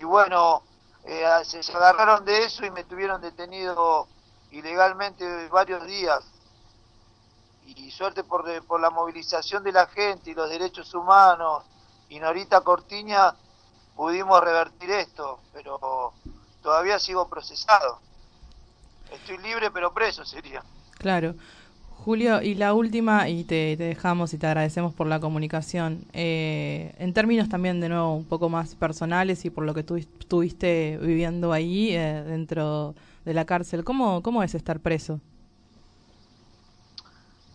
[0.00, 0.62] Y bueno,
[1.04, 4.08] eh, se, se agarraron de eso y me tuvieron detenido
[4.54, 6.24] ilegalmente varios días.
[7.66, 11.64] Y suerte por, por la movilización de la gente y los derechos humanos
[12.08, 13.34] y Norita Cortiña
[13.96, 16.12] pudimos revertir esto, pero
[16.62, 18.00] todavía sigo procesado.
[19.10, 20.62] Estoy libre pero preso sería.
[20.98, 21.34] Claro.
[22.04, 26.04] Julio, y la última, y te, dejamos y te agradecemos por la comunicación.
[26.12, 29.96] Eh, en términos también, de nuevo, un poco más personales y por lo que tú
[29.96, 35.20] estuviste viviendo ahí eh, dentro de la cárcel, ¿cómo, ¿cómo es estar preso?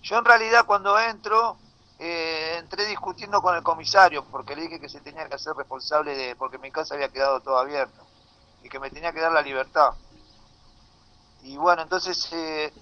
[0.02, 1.58] Yo en realidad cuando entro,
[2.00, 6.16] eh, entré discutiendo con el comisario porque le dije que se tenía que hacer responsable
[6.16, 8.02] de, porque mi casa había quedado todo abierto
[8.64, 9.92] y que me tenía que dar la libertad.
[11.44, 12.74] Y bueno, entonces eh,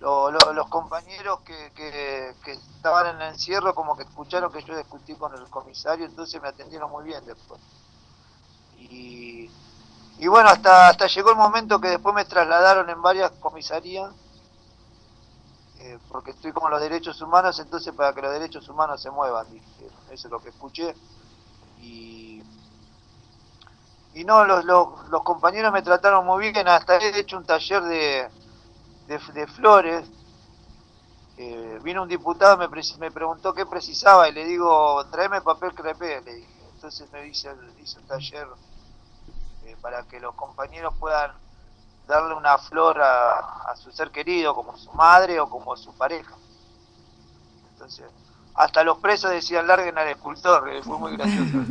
[0.00, 4.76] lo, lo, los compañeros que, que, estaban en el encierro como que escucharon que yo
[4.76, 7.60] discutí con el comisario, entonces me atendieron muy bien después.
[8.78, 9.50] Y,
[10.18, 14.12] y bueno, hasta, hasta llegó el momento que después me trasladaron en varias comisarías,
[15.80, 19.50] eh, porque estoy con los derechos humanos, entonces para que los derechos humanos se muevan,
[19.50, 20.94] dije, eso es lo que escuché.
[21.80, 22.42] Y,
[24.14, 27.82] y no, los, los, los compañeros me trataron muy bien, hasta he hecho un taller
[27.82, 28.30] de
[29.08, 30.08] de, de Flores,
[31.82, 36.34] vino un diputado, me, me preguntó qué precisaba y le digo, tráeme papel crepé, le
[36.34, 36.58] dije.
[36.74, 37.50] Entonces me dice,
[37.80, 38.46] hice un taller
[39.64, 41.32] eh, para que los compañeros puedan
[42.06, 46.36] darle una flor a, a, su ser querido, como su madre o como su pareja.
[47.72, 48.06] Entonces,
[48.58, 51.58] hasta los presos decían, larguen al escultor, fue muy gracioso.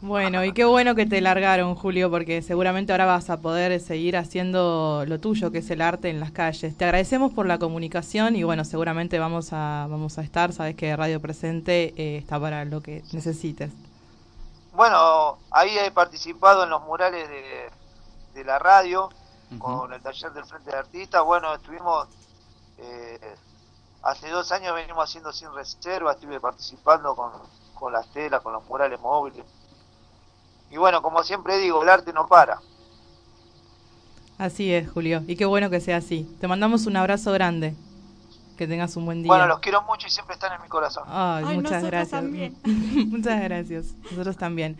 [0.00, 4.16] Bueno, y qué bueno que te largaron, Julio, porque seguramente ahora vas a poder seguir
[4.16, 6.76] haciendo lo tuyo, que es el arte en las calles.
[6.76, 10.96] Te agradecemos por la comunicación y bueno, seguramente vamos a, vamos a estar, sabes que
[10.96, 13.70] Radio Presente eh, está para lo que necesites.
[14.72, 17.70] Bueno, ahí he participado en los murales de,
[18.34, 19.10] de la radio,
[19.58, 21.24] con el taller del Frente de Artistas.
[21.24, 22.06] Bueno, estuvimos,
[22.78, 23.36] eh,
[24.02, 27.32] hace dos años venimos haciendo sin reserva, estuve participando con,
[27.74, 29.44] con las telas, con los murales móviles.
[30.70, 32.60] Y bueno, como siempre digo, el arte no para.
[34.38, 36.24] Así es, Julio, y qué bueno que sea así.
[36.40, 37.74] Te mandamos un abrazo grande.
[38.58, 39.28] Que tengas un buen día.
[39.28, 41.04] Bueno, los quiero mucho y siempre están en mi corazón.
[41.06, 42.10] Ay, Ay, muchas gracias.
[42.10, 42.56] también.
[43.08, 43.94] muchas gracias.
[44.10, 44.76] Nosotros también.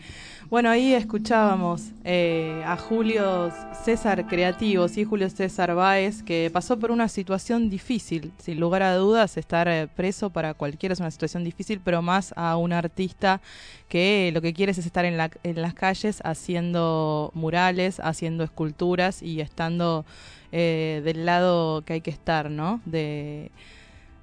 [0.51, 3.53] Bueno, ahí escuchábamos eh, a Julio
[3.85, 8.33] César Creativo, sí, Julio César Báez, que pasó por una situación difícil.
[8.39, 12.35] Sin lugar a dudas, estar eh, preso para cualquiera es una situación difícil, pero más
[12.37, 13.41] a un artista
[13.89, 19.23] que lo que quiere es estar en, la, en las calles haciendo murales, haciendo esculturas
[19.23, 20.05] y estando
[20.53, 22.81] eh, del lado que hay que estar, ¿no?
[22.85, 23.51] De,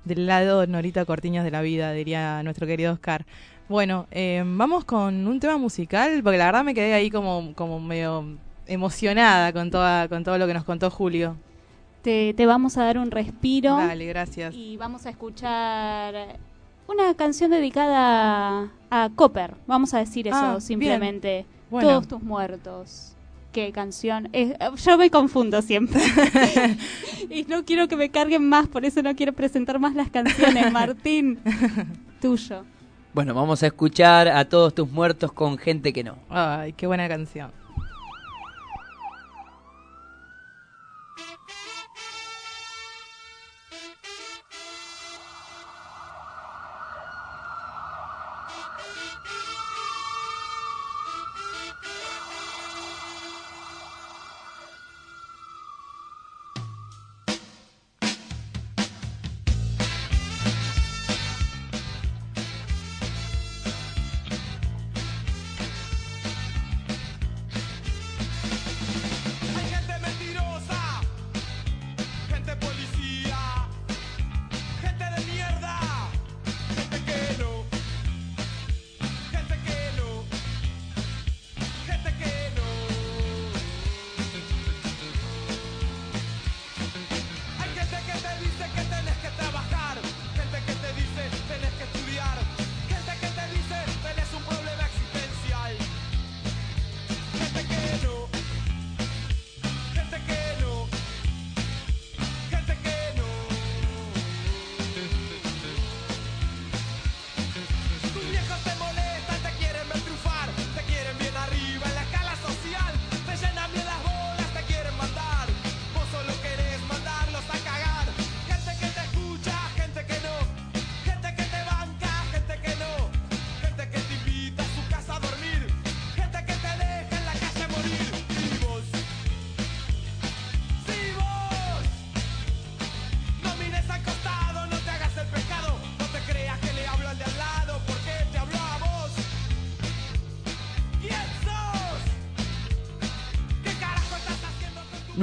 [0.04, 3.26] del lado Norita Cortiñas de la vida, diría nuestro querido Oscar.
[3.68, 7.80] Bueno, eh, vamos con un tema musical, porque la verdad me quedé ahí como, como
[7.80, 11.36] medio emocionada con, toda, con todo lo que nos contó Julio.
[12.04, 13.76] Te, te vamos a dar un respiro.
[13.78, 14.54] Dale, gracias.
[14.54, 16.38] Y vamos a escuchar
[16.88, 19.56] una canción dedicada a Copper.
[19.66, 21.48] Vamos a decir eso Ah, simplemente.
[21.72, 21.90] Bueno.
[21.90, 23.15] Todos tus muertos.
[23.56, 24.28] Qué canción.
[24.34, 24.54] Es-
[24.86, 26.02] yo me confundo siempre.
[27.30, 30.74] y no quiero que me carguen más, por eso no quiero presentar más las canciones.
[30.74, 31.40] Martín,
[32.22, 32.66] tuyo.
[33.14, 36.18] Bueno, vamos a escuchar a todos tus muertos con gente que no.
[36.30, 37.50] Ay, qué buena canción.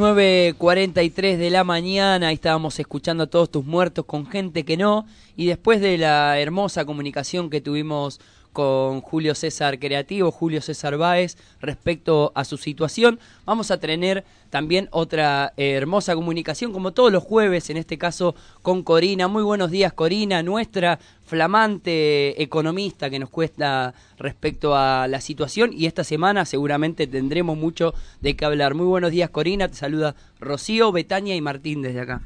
[0.02, 5.06] 9.43 de la mañana, ahí estábamos escuchando a todos tus muertos con gente que no,
[5.36, 8.18] y después de la hermosa comunicación que tuvimos
[8.52, 14.88] con Julio César Creativo, Julio César Báez, respecto a su situación, vamos a tener también
[14.90, 19.26] otra eh, hermosa comunicación, como todos los jueves, en este caso con Corina.
[19.28, 25.86] Muy buenos días, Corina, nuestra flamante economista que nos cuesta respecto a la situación y
[25.86, 28.74] esta semana seguramente tendremos mucho de qué hablar.
[28.74, 32.20] Muy buenos días, Corina, te saluda Rocío, Betania y Martín desde acá.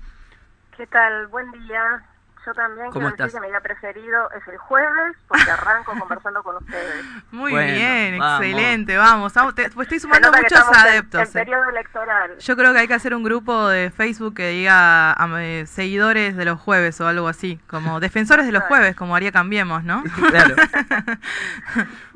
[0.77, 1.29] ¿Qué tal?
[1.29, 2.05] Buen día.
[2.47, 6.43] Yo también ¿Cómo quiero decir que mi día preferido es el jueves porque arranco conversando
[6.45, 7.05] con ustedes.
[7.33, 8.41] Muy Bueno, bien, vamos.
[8.47, 9.35] excelente, vamos.
[9.35, 11.21] vamos, te- pues estoy sumando muchos en- adeptos.
[11.23, 11.31] En, eh.
[11.33, 12.39] periodo electoral.
[12.39, 16.37] Yo creo que hay que hacer un grupo de Facebook que diga am- eh, seguidores
[16.37, 20.05] de los jueves o algo así, como defensores de los jueves, como haría Cambiemos, ¿no?
[20.31, 20.55] Claro.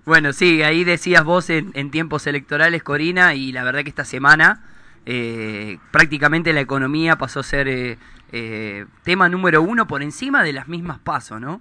[0.05, 4.05] Bueno, sí, ahí decías vos en, en tiempos electorales, Corina, y la verdad que esta
[4.05, 4.61] semana
[5.07, 7.99] eh, prácticamente la economía pasó a ser eh,
[8.33, 11.61] eh, tema número uno por encima de las mismas pasos, ¿no?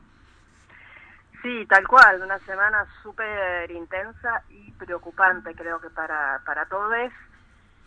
[1.41, 2.21] Sí, tal cual.
[2.21, 7.11] Una semana súper intensa y preocupante, creo que para, para todos.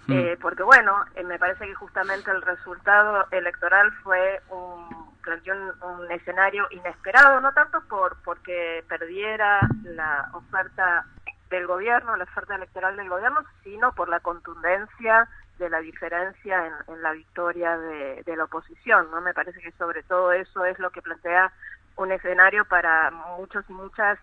[0.06, 0.12] Mm.
[0.12, 6.00] Eh, porque bueno, eh, me parece que justamente el resultado electoral fue un, planteó un,
[6.00, 11.06] un escenario inesperado, no tanto por porque perdiera la oferta
[11.50, 15.28] del gobierno, la oferta electoral del gobierno, sino por la contundencia
[15.58, 19.10] de la diferencia en, en la victoria de, de la oposición.
[19.10, 21.52] no Me parece que sobre todo eso es lo que plantea
[21.96, 24.18] un escenario para muchos y muchas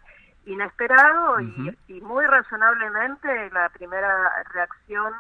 [0.46, 5.14] inesperado y, y muy razonablemente la primera reacción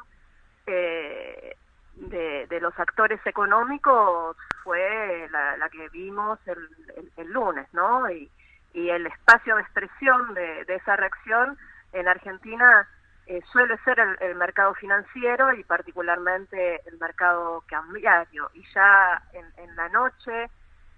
[0.66, 1.55] eh,
[1.95, 6.57] de, de los actores económicos fue la, la que vimos el,
[6.95, 8.10] el, el lunes, ¿no?
[8.10, 8.30] Y,
[8.74, 11.57] y el espacio de expresión de, de esa reacción
[11.93, 12.88] en Argentina
[13.30, 18.49] eh, suele ser el, el, mercado financiero y particularmente el mercado cambiario.
[18.55, 20.49] Y ya en, en la noche,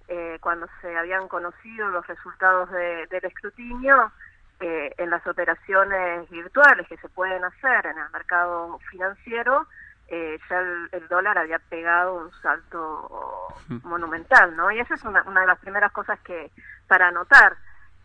[0.07, 4.13] eh, cuando se habían conocido los resultados de, del escrutinio,
[4.61, 9.67] eh, en las operaciones virtuales que se pueden hacer en el mercado financiero,
[10.07, 13.53] eh, ya el, el, dólar había pegado un salto
[13.83, 14.71] monumental, ¿no?
[14.71, 16.49] Y esa es una, una de las primeras cosas que
[16.87, 17.57] para anotar.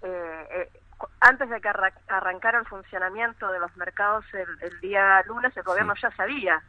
[0.03, 0.69] Eh,
[1.21, 5.63] antes de que arra arrancara el funcionamiento de los mercados el, el día lunes, el
[5.63, 6.03] gobierno sí.
[6.03, 6.63] ya sabía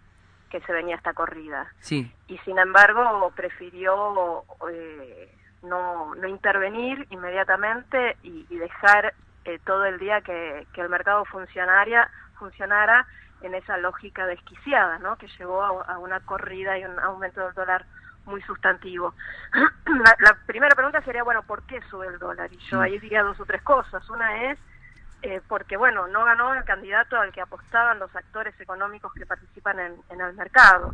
[0.50, 1.68] que se venía esta corrida.
[1.80, 2.12] Sí.
[2.28, 5.32] Y sin embargo prefirió eh,
[5.64, 9.14] no, no intervenir inmediatamente y, y dejar
[9.46, 13.08] eh, todo el día que, que el mercado funcionaria, funcionara
[13.42, 15.16] en esa lógica desquiciada, ¿no?
[15.18, 17.86] que llevó a, a, una corrida y un aumento del dólar
[18.28, 19.16] muy sustantivo.
[19.54, 22.52] la, la, primera pregunta sería, bueno, ¿por qué sube el dólar?
[22.52, 24.08] Y yo ahí diría dos o tres cosas.
[24.10, 24.60] Una es
[25.24, 29.80] eh, porque, bueno, no ganó el candidato al que apostaban los actores económicos que participan
[29.80, 30.94] en, en el mercado.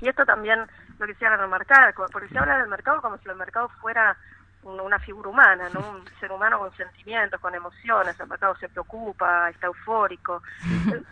[0.00, 0.66] Y esto también
[0.98, 4.16] lo quisiera remarcar, porque se habla del mercado como si el mercado fuera
[4.62, 5.80] una figura humana, ¿no?
[5.80, 10.42] Un ser humano con sentimientos, con emociones, el mercado se preocupa, está eufórico.
[10.64, 11.06] El,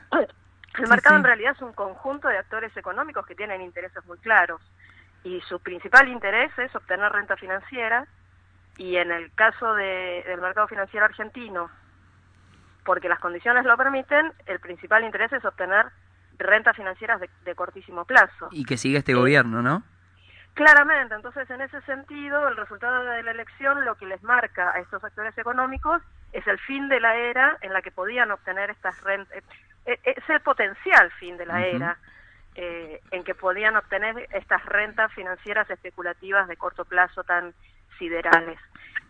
[0.83, 1.15] el mercado sí, sí.
[1.15, 4.61] en realidad es un conjunto de actores económicos que tienen intereses muy claros
[5.25, 8.07] y su principal interés es obtener renta financiera
[8.77, 11.70] y en el caso de, del mercado financiero argentino,
[12.85, 15.87] porque las condiciones lo permiten, el principal interés es obtener
[16.39, 18.49] rentas financieras de, de cortísimo plazo.
[18.51, 19.83] Y que siga este eh, gobierno, ¿no?
[20.53, 24.81] Claramente, entonces en ese sentido el resultado de la elección lo que les marca a
[24.81, 26.03] estos actores económicos
[26.33, 29.43] es el fin de la era en la que podían obtener estas rentas,
[29.87, 31.75] eh, es el potencial fin de la uh -huh.
[31.77, 31.99] era
[32.55, 37.53] eh, en que podían obtener estas rentas financieras especulativas de corto plazo tan
[37.99, 38.59] siderales.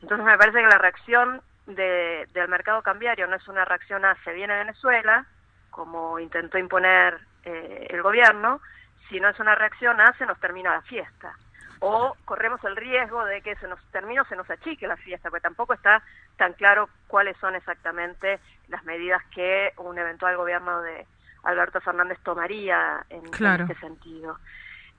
[0.03, 4.17] Entonces me parece que la reacción de, del mercado cambiario no es una reacción a
[4.25, 5.27] se viene Venezuela,
[5.71, 8.61] como intentó imponer eh, el gobierno,
[9.09, 11.35] si no es una reacción a se nos termina la fiesta.
[11.81, 15.29] O corremos el riesgo de que se nos termine o se nos achique la fiesta,
[15.29, 16.03] porque tampoco está
[16.37, 21.07] tan claro cuáles son exactamente las medidas que un eventual gobierno de
[21.45, 23.65] Alberto Fernández tomaría en, claro.
[23.65, 24.39] en este sentido.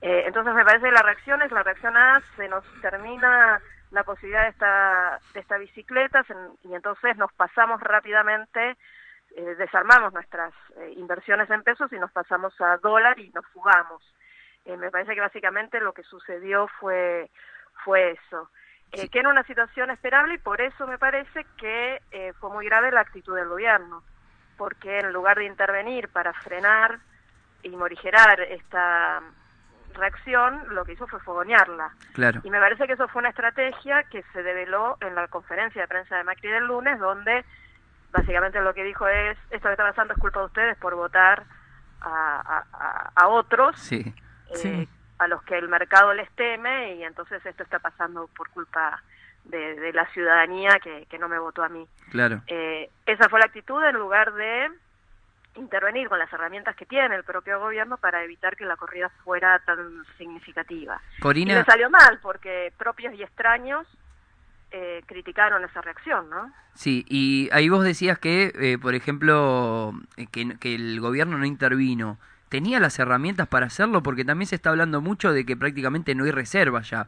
[0.00, 4.04] Eh, entonces me parece que la reacción es la reacción A, se nos termina la
[4.04, 6.34] posibilidad de esta, de esta bicicleta se,
[6.64, 8.76] y entonces nos pasamos rápidamente
[9.36, 14.02] eh, desarmamos nuestras eh, inversiones en pesos y nos pasamos a dólar y nos fugamos.
[14.64, 17.30] Me parece que básicamente lo que sucedió fue,
[17.84, 18.50] fue eso.
[18.92, 19.08] Sí.
[19.08, 22.00] Que era una situación esperable y por eso me parece que
[22.40, 24.02] fue muy grave la actitud del gobierno,
[24.56, 26.98] porque en lugar de intervenir para frenar
[27.62, 29.22] y morigerar esta
[29.94, 31.90] reacción, lo que hizo fue fogonearla.
[32.12, 32.40] Claro.
[32.44, 35.88] Y me parece que eso fue una estrategia que se develó en la conferencia de
[35.88, 37.44] prensa de Macri del lunes, donde
[38.12, 41.44] básicamente lo que dijo es, esto que está pasando es culpa de ustedes por votar
[42.00, 44.14] a, a, a otros, sí.
[44.50, 44.88] Eh, sí.
[45.18, 49.02] a los que el mercado les teme y entonces esto está pasando por culpa
[49.48, 51.86] de, de la ciudadanía que, que, no me votó a mí.
[52.10, 52.42] Claro.
[52.46, 54.70] Eh, esa fue la actitud en lugar de
[55.56, 59.58] intervenir con las herramientas que tiene el propio gobierno para evitar que la corrida fuera
[59.60, 61.00] tan significativa.
[61.20, 61.52] Corina...
[61.52, 63.86] Y le salió mal porque propios y extraños
[64.70, 66.52] eh, criticaron esa reacción, ¿no?
[66.74, 71.46] Sí, y ahí vos decías que, eh, por ejemplo, eh, que, que, el gobierno no
[71.46, 72.18] intervino.
[72.48, 74.02] ¿Tenía las herramientas para hacerlo?
[74.02, 77.06] Porque también se está hablando mucho de que prácticamente no hay reservas ya.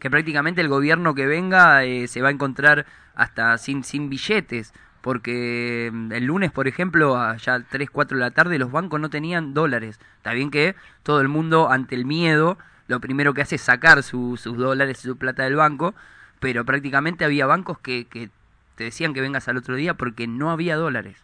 [0.00, 4.72] Que prácticamente el gobierno que venga eh, se va a encontrar hasta sin, sin billetes.
[5.00, 9.10] Porque mm, el lunes, por ejemplo, allá 3, 4 de la tarde, los bancos no
[9.10, 10.00] tenían dólares.
[10.16, 10.74] Está bien que
[11.04, 15.04] todo el mundo, ante el miedo, lo primero que hace es sacar su, sus dólares
[15.04, 15.94] y su plata del banco
[16.40, 18.30] pero prácticamente había bancos que, que
[18.74, 21.22] te decían que vengas al otro día porque no había dólares.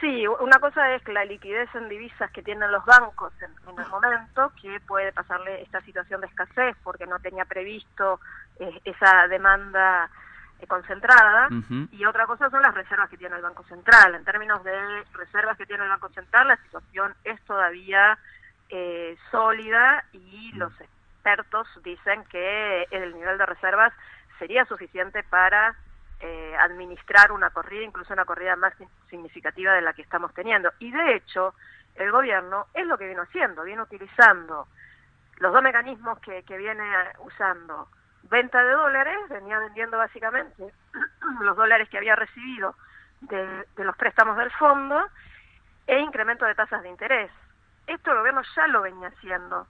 [0.00, 3.88] Sí, una cosa es la liquidez en divisas que tienen los bancos en, en el
[3.88, 8.18] momento, que puede pasarle esta situación de escasez porque no tenía previsto
[8.58, 10.08] eh, esa demanda
[10.58, 11.88] eh, concentrada, uh -huh.
[11.92, 14.14] y otra cosa son las reservas que tiene el Banco Central.
[14.14, 18.18] En términos de reservas que tiene el Banco Central, la situación es todavía
[18.70, 23.92] eh, sólida y los expertos dicen que el nivel de reservas
[24.38, 25.74] sería suficiente para
[26.20, 28.74] eh, administrar una corrida, incluso una corrida más
[29.08, 30.70] significativa de la que estamos teniendo.
[30.78, 31.54] Y de hecho,
[31.94, 34.68] el gobierno es lo que viene haciendo, viene utilizando
[35.38, 36.84] los dos mecanismos que, viene
[37.20, 37.88] usando.
[38.24, 40.72] Venta de dólares, venía vendiendo básicamente
[41.40, 42.74] los dólares que había recibido
[43.22, 45.02] de, de los préstamos del fondo
[45.86, 47.30] e incremento de tasas de interés.
[47.86, 49.66] Esto el gobierno ya lo venía haciendo,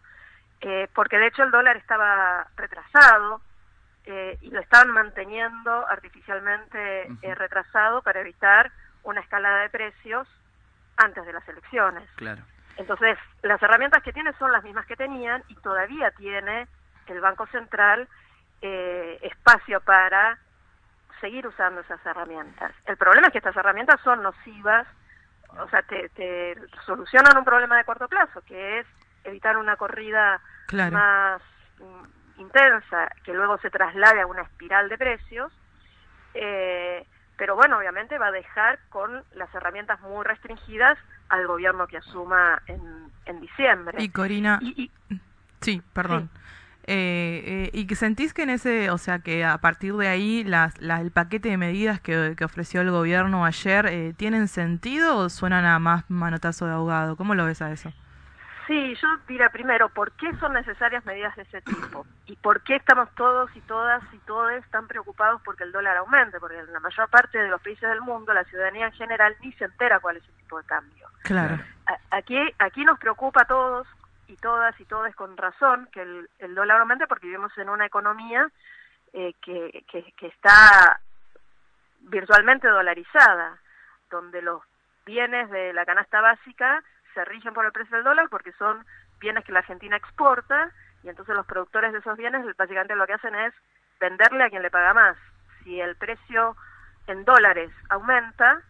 [0.61, 3.41] eh, porque de hecho el dólar estaba retrasado
[4.05, 8.71] eh, y lo estaban manteniendo artificialmente eh, retrasado para evitar
[9.03, 10.29] una escalada de precios
[10.97, 12.09] antes de las elecciones.
[12.17, 12.43] Claro.
[12.77, 16.67] Entonces, las herramientas que tiene son las mismas que tenían y todavía tiene
[17.07, 18.09] el Banco Central
[18.63, 20.39] eh, espacio para
[21.21, 22.73] seguir usando esas herramientas.
[22.87, 24.87] El problema es que estas herramientas son nocivas,
[25.59, 28.87] o sea, te, te solucionan un problema de corto plazo, que es
[29.25, 30.93] evitar una corrida Claro.
[30.93, 31.43] más
[32.41, 35.53] intensa, que luego se traslade a una espiral de precios,
[36.35, 37.05] eh,
[37.37, 42.61] pero bueno, obviamente va a dejar con las herramientas muy restringidas al gobierno que asuma
[42.67, 42.81] en,
[43.27, 44.03] en diciembre.
[44.03, 44.61] Y Corina,
[45.61, 46.29] sí, perdón.
[46.87, 50.43] Eh, eh, y que sentís que en ese, o sea, que a partir de ahí
[50.45, 55.17] las, la- el paquete de medidas que, que ofreció el gobierno ayer, eh, ¿tienen sentido
[55.19, 57.17] o suenan a más manotazo de ahogado?
[57.17, 57.93] ¿Cómo lo ves a eso?
[58.71, 62.07] Sí, yo diría primero, ¿por qué son necesarias medidas de ese tipo?
[62.27, 66.39] ¿Y por qué estamos todos y todas y todos tan preocupados porque el dólar aumente?
[66.39, 69.53] Porque en la mayor parte de los países del mundo, la ciudadanía en general ni
[69.55, 71.09] se entera cuál es el tipo de cambio.
[71.25, 71.59] Claro.
[72.13, 73.89] Aquí, aquí nos preocupa a todos
[74.29, 77.87] y todas y todos con razón que el, el dólar aumente porque vivimos en una
[77.87, 78.49] economía
[79.13, 81.01] eh, que, que, que está
[82.03, 83.59] virtualmente dolarizada,
[84.11, 84.63] donde los
[85.05, 88.85] bienes de la canasta básica se rigen por el precio del dólar porque son
[89.21, 90.71] bienes que la Argentina exporta
[91.03, 93.55] y entonces los productores de esos bienes básicamente lo que hacen es
[93.99, 95.17] venderle a quien le paga más.
[95.65, 96.57] Si el precio
[97.07, 98.61] en dólares aumenta,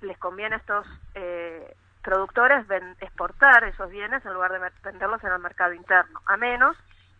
[0.00, 5.32] les conviene a estos eh, productores ven- exportar esos bienes en lugar de venderlos en
[5.32, 6.76] el mercado interno, a menos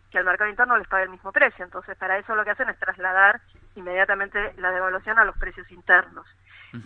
[0.09, 1.63] que el mercado interno les pague el mismo precio.
[1.63, 3.39] Entonces, para eso lo que hacen es trasladar
[3.75, 6.27] inmediatamente la devaluación a los precios internos.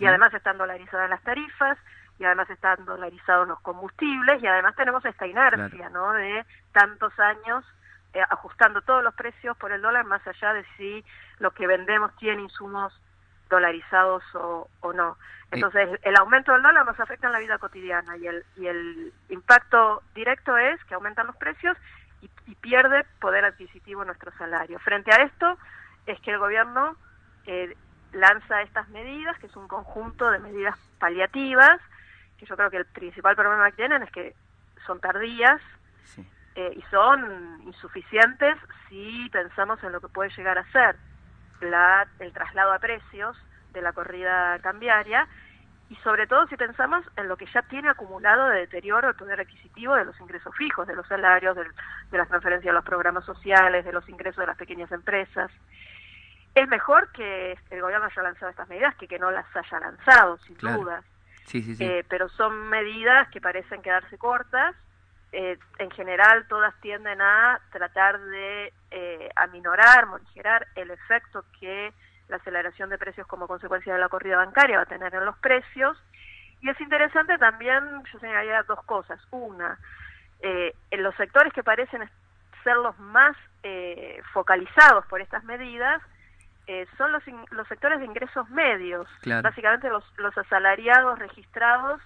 [0.00, 1.78] Y además están dolarizadas las tarifas,
[2.18, 7.64] y además están dolarizados los combustibles, y además tenemos esta inercia, ¿no?, de tantos años
[8.14, 11.04] eh, ajustando todos los precios por el dólar, más allá de si
[11.38, 12.98] lo que vendemos tiene insumos
[13.50, 15.16] dolarizados o, o no.
[15.52, 19.12] Entonces, el aumento del dólar nos afecta en la vida cotidiana y el, y el
[19.28, 21.76] impacto directo es que aumentan los precios
[22.20, 24.78] y, y pierde poder adquisitivo nuestro salario.
[24.80, 25.56] Frente a esto
[26.06, 26.96] es que el gobierno
[27.46, 27.76] eh,
[28.12, 31.80] lanza estas medidas, que es un conjunto de medidas paliativas,
[32.38, 34.34] que yo creo que el principal problema que tienen es que
[34.86, 35.60] son tardías
[36.54, 38.56] eh, y son insuficientes
[38.88, 40.96] si pensamos en lo que puede llegar a ser
[41.60, 43.36] la, el traslado a precios
[43.72, 45.26] de la corrida cambiaria
[45.88, 49.40] y sobre todo si pensamos en lo que ya tiene acumulado de deterioro el poder
[49.40, 51.72] adquisitivo de los ingresos fijos, de los salarios, del-
[52.10, 55.50] de las transferencias de los programas sociales, de los ingresos de las pequeñas empresas.
[56.54, 60.38] Es mejor que el gobierno haya lanzado estas medidas que que no las haya lanzado,
[60.38, 60.78] sin Claro.
[60.78, 61.02] duda.
[61.46, 61.84] Sí, sí, sí.
[61.84, 64.74] Eh, pero son medidas que parecen quedarse cortas.
[65.32, 71.92] Eh, en general, todas tienden a tratar de eh, aminorar, morigerar el efecto que
[72.28, 75.36] la aceleración de precios como consecuencia de la corrida bancaria va a tener en los
[75.38, 75.96] precios.
[76.60, 79.20] Y es interesante también, yo señalaría dos cosas.
[79.30, 79.78] Una,
[80.40, 82.08] eh, en los sectores que parecen
[82.64, 86.02] ser los más eh, focalizados por estas medidas,
[86.66, 89.42] eh, son los, in- los sectores de ingresos medios, Claro.
[89.42, 92.00] básicamente los, los asalariados registrados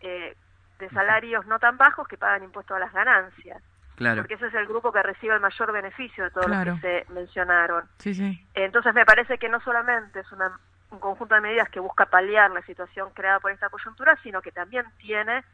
[0.00, 0.36] eh,
[0.78, 3.62] de salarios no tan bajos que pagan impuesto a las ganancias,
[3.96, 4.22] Claro.
[4.22, 6.72] porque ese es el grupo que recibe el mayor beneficio de todos Claro.
[6.72, 7.84] los que se mencionaron.
[7.98, 8.44] Sí, sí.
[8.54, 10.58] Entonces me parece que no solamente es una-
[10.90, 14.50] un conjunto de medidas que busca paliar la situación creada por esta coyuntura, sino que
[14.52, 15.44] también tiene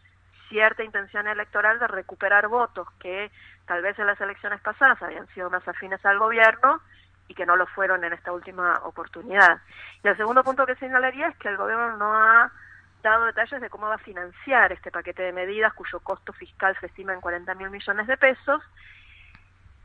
[0.49, 3.31] cierta intención electoral de recuperar votos que
[3.67, 6.81] tal vez en las elecciones pasadas habían sido más afines al gobierno
[7.31, 9.61] y que no lo fueron en esta última oportunidad.
[10.03, 12.51] Y el segundo punto que señalaría es que el gobierno no ha
[13.05, 16.87] dado detalles de cómo va a financiar este paquete de medidas cuyo costo fiscal se
[16.87, 18.61] estima en 40 mil millones de pesos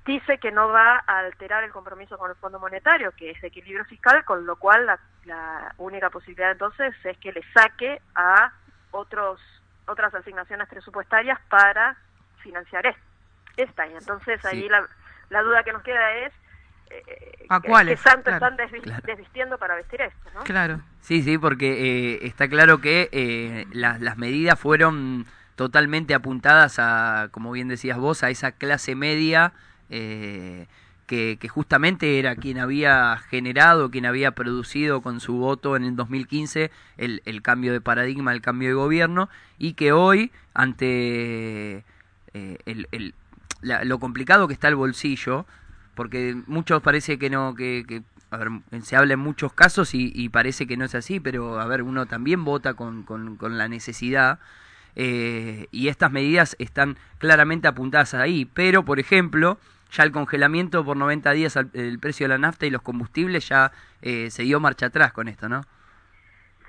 [0.07, 3.47] dice que no va a alterar el compromiso con el Fondo Monetario, que es de
[3.47, 8.51] equilibrio fiscal, con lo cual la, la única posibilidad entonces es que le saque a
[8.91, 9.39] otros
[9.87, 11.95] otras asignaciones presupuestarias para
[12.39, 12.97] financiar es-
[13.55, 13.85] esta.
[13.85, 14.69] Y entonces ahí Sí.
[14.69, 14.83] la,
[15.29, 16.33] la duda que nos queda es
[16.89, 18.01] eh, ¿A cuáles?
[18.01, 18.45] qué santo Claro.
[18.47, 20.43] están desvi- desvistiendo para vestir esto, ¿no?
[20.43, 20.81] Claro.
[21.01, 25.25] Sí, sí, porque eh, está claro que eh, las, las medidas fueron
[25.55, 29.53] totalmente apuntadas a, como bien decías vos, a esa clase media
[29.89, 30.67] eh,
[31.07, 35.95] que, que justamente era quien había generado, quien había producido con su voto en el
[35.95, 39.29] 2015 el, el cambio de paradigma, el cambio de gobierno,
[39.59, 41.83] y que hoy, ante
[42.33, 43.13] eh, el, el-
[43.61, 45.45] la- lo complicado que está el bolsillo,
[45.95, 48.03] porque muchos parece que no, que, que,
[48.81, 51.81] se habla en muchos casos y, y parece que no es así, pero a ver,
[51.81, 54.39] uno también vota con, con, con la necesidad
[54.95, 59.57] eh, y estas medidas están claramente apuntadas ahí, pero por ejemplo,
[59.91, 63.47] ya el congelamiento por 90 días al el precio de la nafta y los combustibles
[63.49, 63.71] ya
[64.01, 65.61] eh, se dio marcha atrás con esto, ¿no?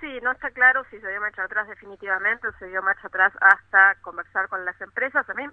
[0.00, 3.32] Sí, no está claro si se dio marcha atrás definitivamente o se dio marcha atrás
[3.40, 5.28] hasta conversar con las empresas.
[5.28, 5.46] A mí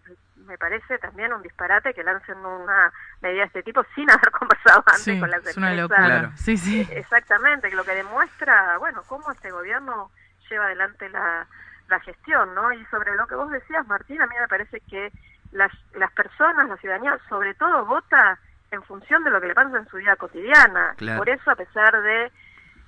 [0.46, 2.92] me parece también un disparate que lancen una
[3.22, 5.58] medida de este tipo sin haber conversado antes Sí, con las es empresas.
[5.58, 6.06] una locura.
[6.06, 6.32] Claro.
[6.36, 6.88] Sí, sí.
[6.92, 10.12] Exactamente, que lo que demuestra, bueno, cómo este gobierno
[10.50, 11.48] lleva adelante la,
[11.88, 12.72] la gestión, ¿no?
[12.74, 15.12] Y sobre lo que vos decías, Martín, a mí me parece que
[15.52, 18.38] las, las personas, la ciudadanía, sobre todo vota
[18.72, 20.96] en función de lo que le pasa en su vida cotidiana.
[20.98, 21.20] Claro.
[21.20, 22.32] Por eso, a pesar de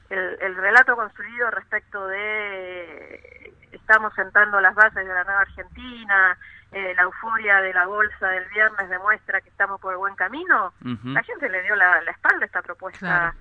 [0.10, 6.38] el, el relato construido respecto de estamos sentando las bases de la nueva Argentina,
[6.72, 10.74] eh, la euforia de la bolsa del viernes demuestra que estamos por el buen camino,
[11.04, 13.34] la gente le dio la, la espalda a esta propuesta, Claro.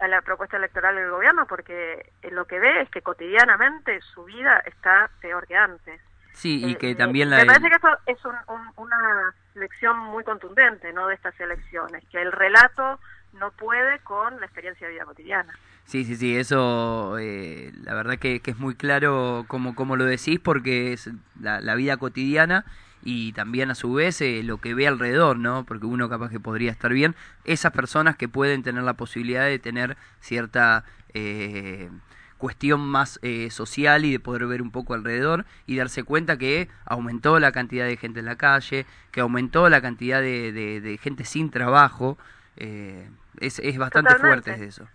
[0.00, 4.58] a la propuesta electoral del gobierno, porque lo que ve es que cotidianamente su vida
[4.66, 6.00] está peor que antes.
[6.32, 7.44] Sí, y Eh, que también Me la...
[7.46, 11.06] parece que esto es un- un- una lección muy contundente ¿no?
[11.08, 12.98] de estas elecciones, que el relato
[13.34, 15.52] no puede con la experiencia de vida cotidiana.
[15.84, 20.04] Sí, sí, sí, eso eh, la verdad que, que es muy claro como, como lo
[20.04, 22.64] decís porque es la, la vida cotidiana
[23.02, 25.64] y también a su vez eh, lo que ve alrededor, ¿no?
[25.64, 27.14] Porque uno capaz que podría estar bien,
[27.44, 31.90] esas personas que pueden tener la posibilidad de tener cierta eh,
[32.38, 36.68] cuestión más eh, social y de poder ver un poco alrededor y darse cuenta que
[36.86, 40.96] aumentó la cantidad de gente en la calle, que aumentó la cantidad de, de- de
[40.96, 42.16] gente sin trabajo,
[42.56, 43.10] eh,
[43.40, 44.50] es, es bastante Totalmente.
[44.52, 44.88] fuerte eso.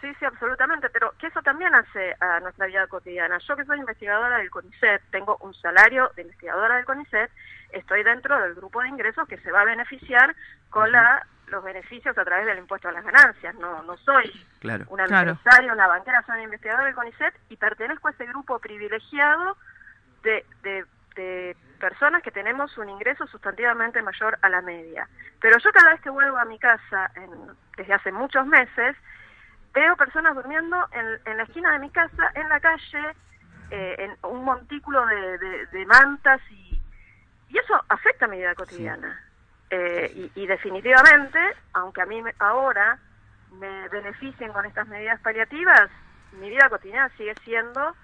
[0.00, 3.38] Sí, sí, absolutamente, pero que eso también hace a nuestra vida cotidiana.
[3.38, 7.30] Yo que soy investigadora del CONICET, tengo un salario de investigadora del CONICET,
[7.70, 10.36] estoy dentro del grupo de ingresos que se va a beneficiar
[10.70, 13.54] con la, los beneficios a través del impuesto a las ganancias.
[13.56, 14.30] No, no soy
[14.60, 14.84] Claro.
[14.88, 15.30] una Claro.
[15.32, 19.56] empresaria, una banquera, soy una investigadora del CONICET y pertenezco a ese grupo privilegiado
[20.22, 20.84] de, de,
[21.16, 25.08] de personas que tenemos un ingreso sustantivamente mayor a la media.
[25.40, 28.96] Pero yo cada vez que vuelvo a mi casa, en- desde hace muchos meses,
[29.74, 33.14] veo personas durmiendo en, en la esquina de mi casa, en la calle,
[33.70, 36.80] eh, en un montículo de, de- de mantas y,
[37.48, 39.20] y eso afecta a mi vida cotidiana.
[39.70, 41.38] Eh, y, y definitivamente,
[41.74, 42.98] aunque a mí me- ahora
[43.52, 45.90] me beneficien con estas medidas paliativas,
[46.32, 47.94] mi vida cotidiana sigue siendo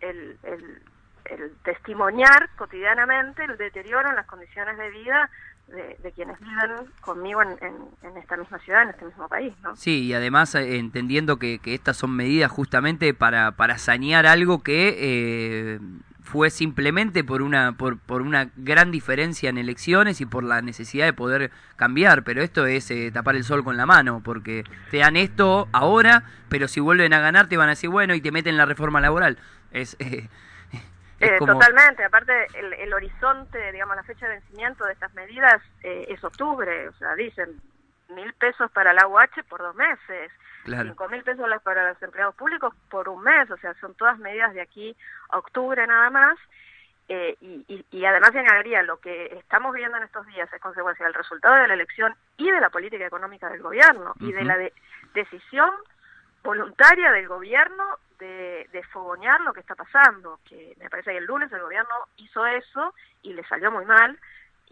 [0.00, 0.82] el, el,
[1.26, 5.30] el testimoniar cotidianamente el deterioro en las condiciones de vida
[5.72, 9.74] de, de quienes viven conmigo en, esta misma ciudad, en este mismo país, ¿no?
[9.74, 14.62] Sí, y además eh, entendiendo que, que estas son medidas justamente para, para sanear algo
[14.62, 15.80] que eh,
[16.22, 21.12] fue simplemente por una, por, una gran diferencia en elecciones y por la necesidad de
[21.12, 25.16] poder cambiar, pero esto es eh, tapar el sol con la mano, porque te dan
[25.16, 28.56] esto ahora, pero si vuelven a ganar te van a decir, bueno, y te meten
[28.56, 29.38] la reforma laboral.
[29.72, 30.28] Es, eh,
[31.22, 31.52] Eh, como...
[31.54, 36.22] Totalmente, aparte el, el horizonte, digamos, la fecha de vencimiento de estas medidas eh, es
[36.24, 37.60] octubre, o sea, dicen
[38.08, 40.30] mil pesos para la UH por dos meses,
[40.64, 40.90] Claro.
[40.90, 44.54] cinco mil pesos para los empleados públicos por un mes, o sea, son todas medidas
[44.54, 44.96] de aquí
[45.30, 46.38] a octubre nada más.
[47.08, 51.04] eh, y, y- y además añadiría lo que estamos viendo en estos días es consecuencia
[51.04, 54.56] del resultado de la elección y de la política económica del gobierno y de la
[54.56, 54.72] de-
[55.12, 55.70] decisión
[56.44, 57.84] voluntaria del gobierno
[58.22, 61.94] de, de fogonear lo que está pasando, que me parece que el lunes el gobierno
[62.16, 64.18] hizo eso y le salió muy mal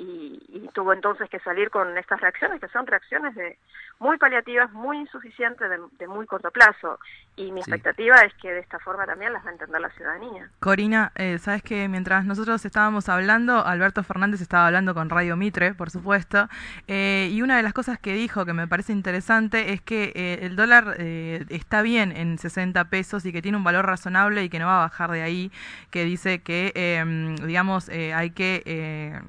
[0.01, 3.59] y, y tuvo entonces que salir con estas reacciones que son reacciones de
[3.99, 6.99] muy paliativas, muy insuficientes, de, de muy corto plazo
[7.37, 10.49] y mi expectativa es que de esta forma también las va a entender la ciudadanía.
[10.59, 15.75] Corina, eh, sabes que mientras nosotros estábamos hablando, Alberto Fernández estaba hablando con Radio Mitre,
[15.75, 16.49] por supuesto,
[16.89, 20.39] eh, y una de las cosas que dijo que me parece interesante es que eh,
[20.43, 24.49] el dólar eh, está bien en 60 pesos y que tiene un valor razonable y
[24.49, 25.51] que no va a bajar de ahí,
[25.91, 29.21] que dice que, eh, digamos, eh, hay que...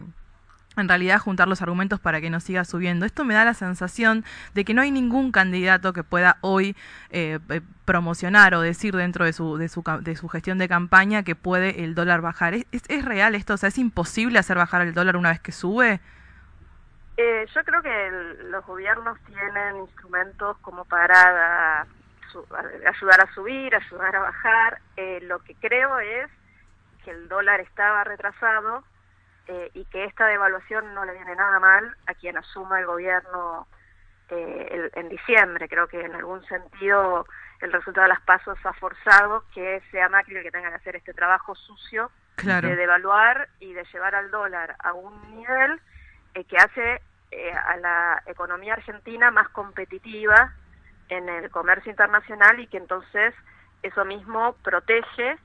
[0.77, 3.05] en realidad juntar los argumentos para que no siga subiendo.
[3.05, 6.75] Esto me da la sensación de que no hay ningún candidato que pueda hoy
[7.09, 11.23] eh, eh, promocionar o decir dentro de su, de, su, de su gestión de campaña
[11.23, 12.53] que puede el dólar bajar.
[12.53, 13.53] ¿Es, es, es real esto?
[13.55, 15.99] O sea, ¿es imposible hacer bajar el dólar una vez que sube?
[17.17, 21.85] Eh, yo creo que el- los gobiernos tienen instrumentos como para
[22.31, 22.45] su-
[22.87, 24.79] ayudar a subir, ayudar a bajar.
[24.95, 26.29] Eh, lo que creo es
[27.03, 28.83] que el dólar estaba retrasado
[29.47, 33.67] eh, y que esta devaluación no le viene nada mal a quien asuma el gobierno
[34.29, 35.67] eh, el- en diciembre.
[35.67, 37.25] Creo que en algún sentido
[37.59, 40.95] el resultado de las pasos ha forzado que sea Macri el que tenga que hacer
[40.95, 42.69] este trabajo sucio Claro.
[42.69, 45.79] de devaluar y de llevar al dólar a un nivel
[46.33, 50.53] eh, que hace eh, a la economía argentina más competitiva
[51.09, 53.35] en el comercio internacional y que entonces
[53.83, 55.37] eso mismo protege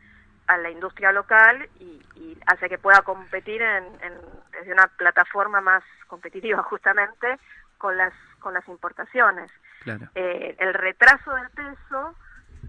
[0.47, 4.21] a la industria local y, y hace que pueda competir en, en-
[4.53, 7.39] desde una plataforma más competitiva justamente
[7.79, 9.51] con las con las importaciones.
[9.81, 10.07] Claro.
[10.15, 12.15] Eh, el retraso del peso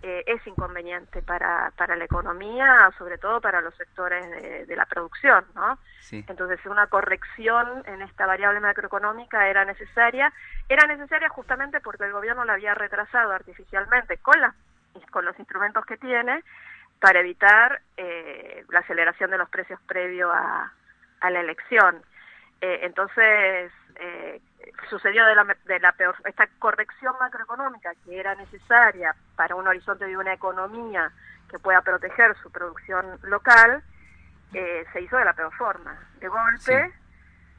[0.01, 4.85] eh, es inconveniente para, para la economía, sobre todo para los sectores de, de la
[4.85, 5.77] producción, ¿no?
[6.01, 6.25] Sí.
[6.27, 10.33] Entonces una corrección en esta variable macroeconómica era necesaria.
[10.67, 14.53] Era necesaria justamente porque el gobierno la había retrasado artificialmente con, las,
[15.11, 16.43] con los instrumentos que tiene
[16.99, 20.71] para evitar eh, la aceleración de los precios previo a,
[21.21, 22.01] a la elección.
[22.61, 24.41] Eh, entonces eh,
[24.89, 30.05] sucedió de la, de la peor esta corrección macroeconómica que era necesaria para un horizonte
[30.05, 31.11] de una economía
[31.49, 33.83] que pueda proteger su producción local
[34.53, 36.93] eh, se hizo de la peor forma de golpe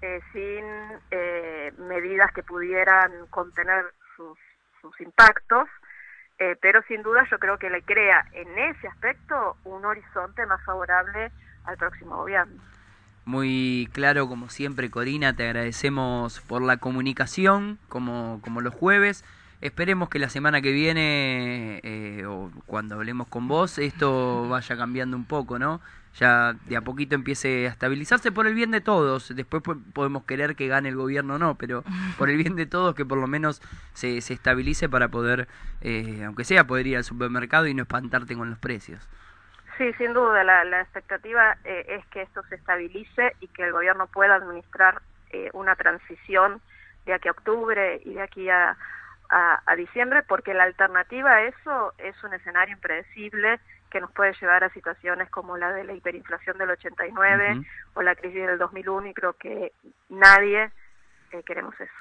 [0.00, 0.64] eh, sin
[1.10, 4.38] eh, medidas que pudieran contener sus,
[4.80, 5.68] sus impactos
[6.38, 10.62] eh, pero sin duda yo creo que le crea en ese aspecto un horizonte más
[10.64, 11.32] favorable
[11.64, 12.62] al próximo gobierno
[13.24, 19.24] Muy claro, como siempre, Corina, te agradecemos por la comunicación, como, como los jueves.
[19.60, 25.16] Esperemos que la semana que viene, eh, o cuando hablemos con vos, esto vaya cambiando
[25.16, 25.80] un poco, ¿no?
[26.14, 29.34] Ya de a poquito empiece a estabilizarse por el bien de todos.
[29.34, 31.84] Después po- podemos querer que gane el gobierno o no, pero
[32.18, 33.60] por el bien de todos que por lo menos
[33.92, 35.48] se, se estabilice para poder,
[35.80, 39.08] eh, aunque sea, poder ir al supermercado y no espantarte con los precios.
[39.76, 43.72] Sí, sin duda, la, la expectativa eh, es que esto se estabilice y que el
[43.72, 45.00] gobierno pueda administrar
[45.30, 46.60] eh, una transición
[47.06, 48.76] de aquí a octubre y de aquí a,
[49.30, 54.34] a, a diciembre, porque la alternativa a eso es un escenario impredecible que nos puede
[54.40, 57.64] llevar a situaciones como la de la hiperinflación del 89 Ujú.
[57.94, 59.72] o la crisis del 2001 y creo que
[60.08, 60.70] nadie
[61.32, 61.92] eh, queremos eso.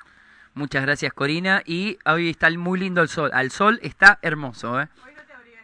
[0.54, 1.62] Muchas gracias, Corina.
[1.66, 3.30] Y hoy está muy lindo el sol.
[3.34, 4.88] Al sol está hermoso, ¿eh?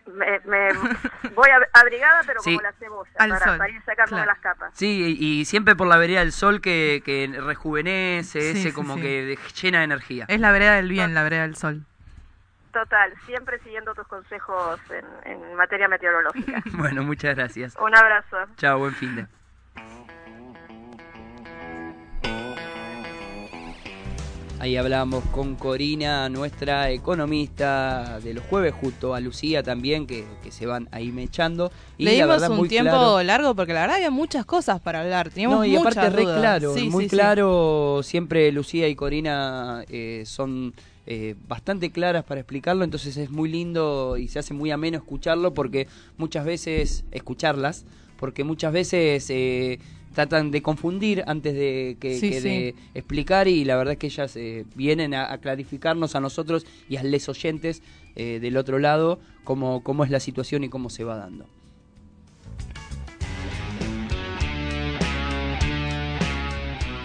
[0.06, 0.74] Me, me-
[1.34, 2.52] voy ab- abrigada, pero Sí.
[2.56, 4.32] como la cebolla, Al para, sol, para ir sacando de claro.
[4.32, 4.72] las capas.
[4.76, 8.72] Sí, y, y siempre por la vereda del sol que, que rejuvenece, Sí, ese sí,
[8.74, 9.02] como sí.
[9.02, 10.26] que llena de energía.
[10.28, 11.86] Es la vereda del bien, la vereda del sol.
[12.74, 16.62] Total, siempre siguiendo tus consejos en, en materia meteorológica.
[16.74, 17.76] Bueno, muchas gracias.
[17.80, 18.38] Un abrazo.
[18.58, 19.28] Chao, buen fin de.
[24.60, 30.52] Ahí hablamos con Corina, nuestra economista de los jueves, junto a Lucía también, que, que
[30.52, 31.70] se van ahí mechando.
[31.98, 33.24] Y la Leímos verdad, un muy tiempo claro.
[33.24, 35.30] largo porque la verdad había muchas cosas para hablar.
[35.32, 36.40] Teníamos No, y muchas aparte re dudas.
[36.40, 37.16] claro, Sí, muy sí, sí.
[37.18, 40.74] claro, siempre Lucía y Corina eh, son
[41.06, 45.54] eh, bastante claras para explicarlo, entonces es muy lindo y se hace muy ameno escucharlo
[45.54, 45.88] porque
[46.18, 47.86] muchas veces, escucharlas,
[48.18, 49.80] porque muchas veces eh,
[50.14, 52.48] tratan de confundir antes de que, Sí, que sí.
[52.48, 56.66] de explicar y la verdad es que ellas eh, vienen a, a clarificarnos a nosotros
[56.88, 57.82] y a les oyentes
[58.16, 61.48] eh, del otro lado cómo, cómo es la situación y cómo se va dando.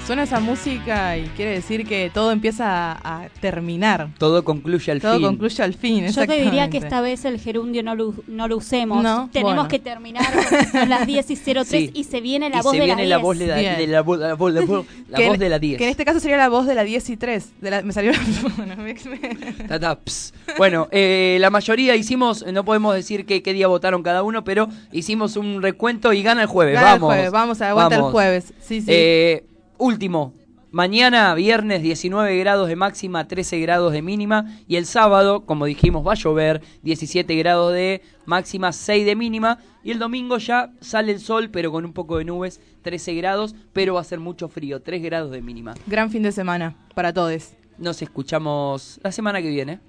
[0.08, 4.08] Suena esa música y quiere decir que todo empieza a, a terminar.
[4.16, 5.22] Todo concluye al Todo fin.
[5.26, 6.06] concluye al fin.
[6.08, 9.02] Yo te diría que esta vez el gerundio no lo, no lo usemos.
[9.02, 9.68] No, Tenemos bueno.
[9.68, 11.90] que terminar porque son las 10 y 03 Sí.
[11.92, 13.22] y se viene la Y voz se de viene la la 10.
[13.22, 15.48] voz de la, de la, voz- la voz- la voz- la Que voz en- de
[15.50, 15.76] la 10.
[15.76, 17.52] Que en este caso sería la voz de la 10 y 3.
[17.60, 18.12] De la- me salió
[18.56, 20.32] bueno, me- me- Ta, ta, ps.
[20.56, 24.68] Bueno, eh, la mayoría hicimos, no podemos decir qué, qué día votaron cada uno, pero
[24.90, 26.76] hicimos un recuento y gana el jueves.
[26.76, 27.14] Gana el vamos.
[27.14, 28.54] jueves, vamos, aguanta el jueves.
[28.58, 28.86] Sí, sí.
[28.88, 29.44] Eh,
[29.78, 30.34] último,
[30.70, 36.06] mañana viernes 19 grados de máxima, 13 grados de mínima y el sábado, como dijimos,
[36.06, 41.12] va a llover, 17 grados de máxima, 6 de mínima y el domingo ya sale
[41.12, 44.48] el sol, pero con un poco de nubes, 13 grados, pero va a ser mucho
[44.48, 45.74] frío, 3 grados de mínima.
[45.86, 47.52] Gran fin de semana para todos.
[47.78, 49.80] Nos escuchamos la semana que viene.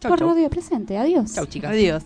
[0.00, 0.28] Chau, Por chau.
[0.28, 0.98] Radio Presente.
[0.98, 1.34] Adiós.
[1.34, 1.70] Chau, chicas.
[1.70, 2.04] Adiós.